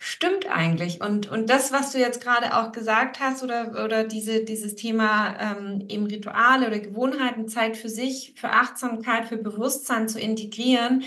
[0.00, 1.00] Stimmt eigentlich.
[1.00, 5.36] Und, und das, was du jetzt gerade auch gesagt hast, oder, oder diese, dieses Thema
[5.40, 11.04] ähm, eben Rituale oder Gewohnheiten, Zeit für sich, für Achtsamkeit, für Bewusstsein zu integrieren,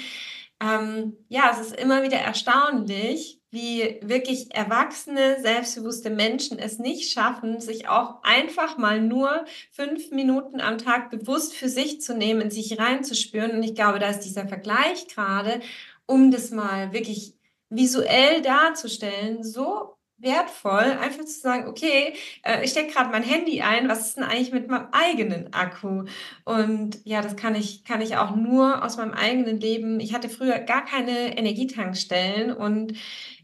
[0.62, 7.60] ähm, ja, es ist immer wieder erstaunlich, wie wirklich erwachsene, selbstbewusste Menschen es nicht schaffen,
[7.60, 12.52] sich auch einfach mal nur fünf Minuten am Tag bewusst für sich zu nehmen, in
[12.52, 13.52] sich reinzuspüren.
[13.52, 15.60] Und ich glaube, da ist dieser Vergleich gerade,
[16.06, 17.34] um das mal wirklich
[17.70, 23.89] visuell darzustellen, so wertvoll, einfach zu sagen, okay, äh, ich stecke gerade mein Handy ein,
[23.89, 26.06] was ist denn eigentlich mit meinem eigenen Akku?
[26.45, 29.99] Und ja, das kann ich, kann ich auch nur aus meinem eigenen Leben.
[29.99, 32.93] Ich hatte früher gar keine Energietankstellen und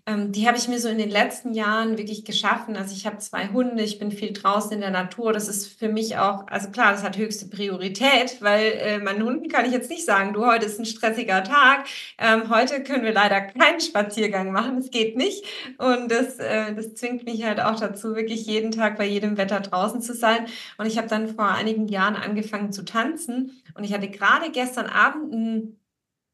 [0.08, 2.78] ähm, die habe ich mir so in den letzten Jahren wirklich geschaffen.
[2.78, 5.34] Also ich habe zwei Hunde, ich bin viel draußen in der Natur.
[5.34, 9.49] Das ist für mich auch, also klar, das hat höchste Priorität, weil äh, meinen Hunden
[9.49, 11.88] kann ich jetzt nicht sagen, du, heute ist ein stressiger Tag.
[12.18, 15.43] Ähm, heute können wir leider keinen Spaziergang machen, es geht nicht.
[15.78, 19.60] Und das, äh, das zwingt mich halt auch dazu, wirklich jeden Tag bei jedem Wetter
[19.60, 20.45] draußen zu sein.
[20.78, 23.62] Und ich habe dann vor einigen Jahren angefangen zu tanzen.
[23.74, 25.80] Und ich hatte gerade gestern Abend ein,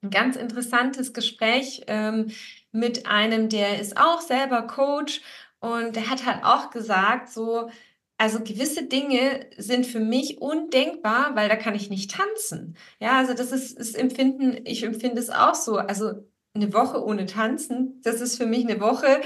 [0.04, 1.82] ein ganz interessantes Gespräch.
[1.88, 2.28] Ähm,
[2.74, 5.22] mit einem, der ist auch selber Coach
[5.60, 7.70] und der hat halt auch gesagt, so,
[8.18, 12.76] also gewisse Dinge sind für mich undenkbar, weil da kann ich nicht tanzen.
[13.00, 15.78] Ja, also das ist das Empfinden, ich empfinde es auch so.
[15.78, 19.22] Also eine Woche ohne Tanzen, das ist für mich eine Woche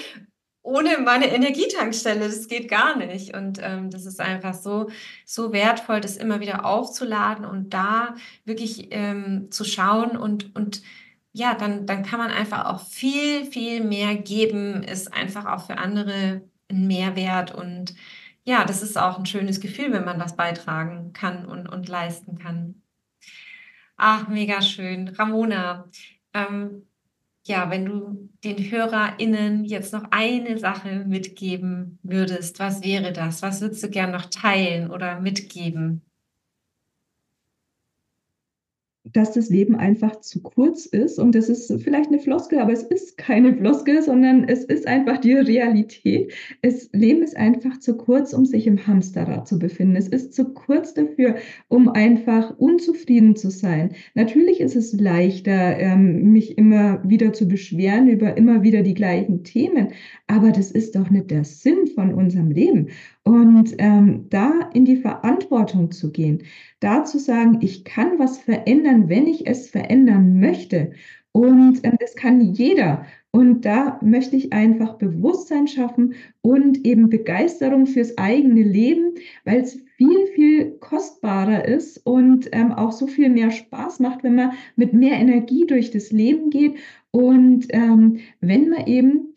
[0.68, 2.28] ohne meine Energietankstelle.
[2.28, 3.34] Das geht gar nicht.
[3.36, 4.89] Und ähm, das ist einfach so,
[5.26, 10.82] so wertvoll, das immer wieder aufzuladen und da wirklich ähm, zu schauen und, und
[11.38, 15.78] ja, dann, dann kann man einfach auch viel, viel mehr geben, ist einfach auch für
[15.78, 17.94] andere ein Mehrwert und
[18.44, 22.40] ja, das ist auch ein schönes Gefühl, wenn man das beitragen kann und, und leisten
[22.40, 22.82] kann.
[23.98, 25.10] Ach, mega schön.
[25.10, 25.90] Ramona,
[26.34, 26.88] ähm,
[27.46, 33.42] ja, wenn du den HörerInnen jetzt noch eine Sache mitgeben würdest, was wäre das?
[33.42, 36.07] Was würdest du gern noch teilen oder mitgeben?
[39.14, 41.20] Dass das Leben einfach zu kurz ist.
[41.20, 45.18] Und das ist vielleicht eine Floskel, aber es ist keine Floskel, sondern es ist einfach
[45.18, 46.34] die Realität.
[46.62, 49.95] Das Leben ist einfach zu kurz, um sich im Hamsterrad zu befinden.
[49.95, 51.36] Es ist zu kurz dafür,
[51.68, 53.91] um einfach unzufrieden zu sein.
[54.16, 59.43] Natürlich ist es leichter, ähm, mich immer wieder zu beschweren über immer wieder die gleichen
[59.43, 59.89] Themen,
[60.28, 62.88] aber das ist doch nicht der Sinn von unserem Leben.
[63.28, 66.44] Und ähm, da in die Verantwortung zu gehen,
[66.80, 70.92] da zu sagen, ich kann was verändern, wenn ich es verändern möchte.
[71.34, 73.06] Und ähm, das kann jeder.
[73.32, 79.78] Und da möchte ich einfach Bewusstsein schaffen und eben Begeisterung fürs eigene Leben, weil es
[79.98, 84.94] viel, viel kostbarer ist und ähm, auch so viel mehr Spaß macht, wenn man mit
[84.94, 86.78] mehr Energie durch das Leben geht.
[87.12, 89.34] Und ähm, wenn man eben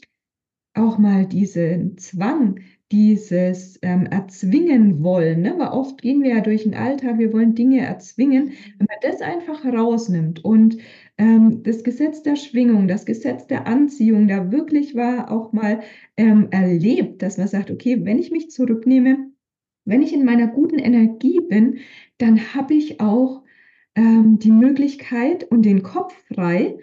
[0.74, 2.61] auch mal diesen Zwang,
[2.93, 5.55] dieses ähm, Erzwingen wollen, ne?
[5.59, 9.20] weil oft gehen wir ja durch den Alltag, wir wollen Dinge erzwingen, wenn man das
[9.20, 10.78] einfach rausnimmt und
[11.16, 15.80] ähm, das Gesetz der Schwingung, das Gesetz der Anziehung da wirklich war auch mal
[16.16, 19.30] ähm, erlebt, dass man sagt, okay, wenn ich mich zurücknehme,
[19.84, 21.78] wenn ich in meiner guten Energie bin,
[22.18, 23.45] dann habe ich auch
[23.95, 26.78] ähm, die Möglichkeit und den Kopf frei,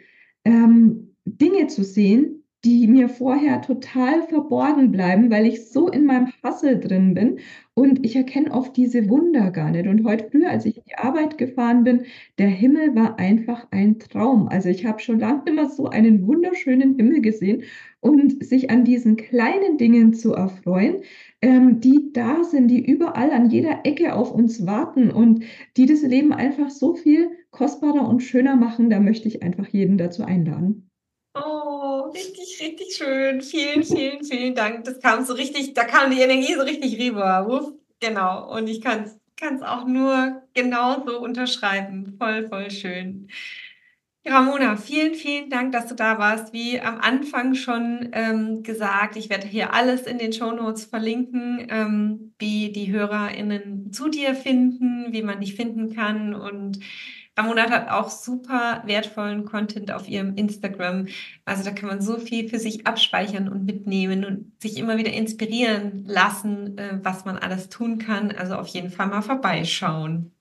[0.45, 6.33] ähm, Dinge zu sehen, die mir vorher total verborgen bleiben, weil ich so in meinem
[6.43, 7.39] Hassel drin bin
[7.75, 9.87] und ich erkenne oft diese Wunder gar nicht.
[9.87, 12.03] Und heute früh, als ich in die Arbeit gefahren bin,
[12.37, 14.49] der Himmel war einfach ein Traum.
[14.49, 17.63] Also ich habe schon lange immer so einen wunderschönen Himmel gesehen
[18.01, 21.03] und sich an diesen kleinen Dingen zu erfreuen,
[21.41, 25.45] ähm, die da sind, die überall an jeder Ecke auf uns warten und
[25.77, 29.97] die das Leben einfach so viel kostbarer und schöner machen, da möchte ich einfach jeden
[29.97, 30.89] dazu einladen.
[31.33, 33.41] Oh, richtig, richtig schön.
[33.41, 34.85] Vielen, vielen, vielen Dank.
[34.85, 37.73] Das kam so richtig, da kam die Energie so richtig rüber.
[37.99, 38.55] Genau.
[38.55, 39.05] Und ich kann
[39.39, 42.15] es auch nur genauso unterschreiben.
[42.19, 43.29] Voll, voll schön.
[44.29, 46.51] Ramona, vielen, vielen Dank, dass du da warst.
[46.51, 51.65] Wie am Anfang schon ähm, gesagt, ich werde hier alles in den Show Notes verlinken,
[51.69, 56.33] ähm, wie die HörerInnen zu dir finden, wie man dich finden kann.
[56.33, 56.79] Und
[57.37, 61.07] Ramona hat auch super wertvollen Content auf ihrem Instagram.
[61.45, 65.13] Also da kann man so viel für sich abspeichern und mitnehmen und sich immer wieder
[65.13, 68.31] inspirieren lassen, äh, was man alles tun kann.
[68.31, 70.36] Also auf jeden Fall mal vorbeischauen.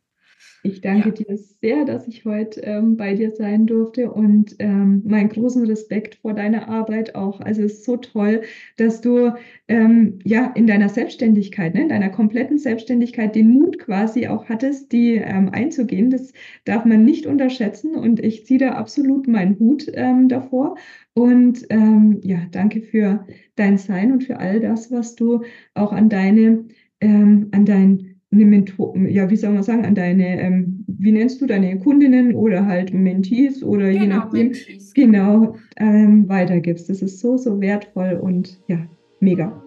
[0.67, 1.15] Ich danke ja.
[1.15, 6.17] dir sehr, dass ich heute ähm, bei dir sein durfte und ähm, meinen großen Respekt
[6.17, 7.41] vor deiner Arbeit auch.
[7.41, 8.43] Also es ist so toll,
[8.77, 9.33] dass du
[9.69, 14.91] ähm, ja in deiner Selbstständigkeit, ne, in deiner kompletten Selbstständigkeit den Mut quasi auch hattest,
[14.91, 16.11] die ähm, einzugehen.
[16.11, 16.33] Das
[16.65, 20.77] darf man nicht unterschätzen und ich ziehe da absolut meinen Hut ähm, davor.
[21.15, 25.43] Und ähm, ja, danke für dein Sein und für all das, was du
[25.75, 26.65] auch an deine,
[27.01, 31.47] an dein eine Mentor, ja, wie soll man sagen, an deine, ähm, wie nennst du
[31.47, 34.95] deine Kundinnen oder halt Mentees oder genau, je nachdem, Mentees.
[34.95, 36.89] genau, ähm, weitergibst.
[36.89, 38.79] Das ist so, so wertvoll und ja,
[39.21, 39.63] mega.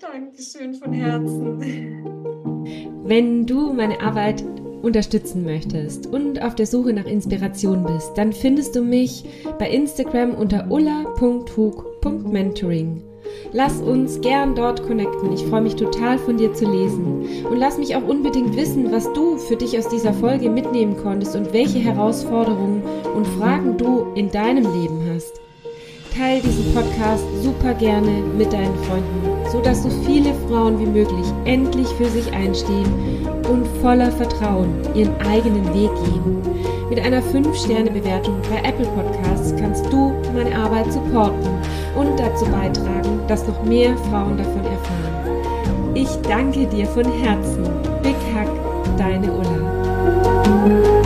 [0.00, 1.60] Dankeschön von Herzen.
[3.04, 4.44] Wenn du meine Arbeit
[4.82, 9.24] unterstützen möchtest und auf der Suche nach Inspiration bist, dann findest du mich
[9.58, 13.02] bei Instagram unter ulla.hug.mentoring.
[13.52, 15.32] Lass uns gern dort connecten.
[15.32, 17.44] Ich freue mich total von dir zu lesen.
[17.48, 21.36] Und lass mich auch unbedingt wissen, was du für dich aus dieser Folge mitnehmen konntest
[21.36, 22.82] und welche Herausforderungen
[23.14, 25.40] und Fragen du in deinem Leben hast.
[26.16, 31.88] Teil diesen Podcast super gerne mit deinen Freunden, sodass so viele Frauen wie möglich endlich
[31.88, 32.86] für sich einstehen
[33.50, 36.40] und voller Vertrauen ihren eigenen Weg gehen.
[36.88, 41.48] Mit einer 5-Sterne-Bewertung bei Apple Podcasts kannst du meine Arbeit supporten
[41.96, 45.94] und dazu beitragen, dass noch mehr Frauen davon erfahren.
[45.94, 47.64] Ich danke dir von Herzen.
[48.02, 51.03] Big Hug, deine Ulla.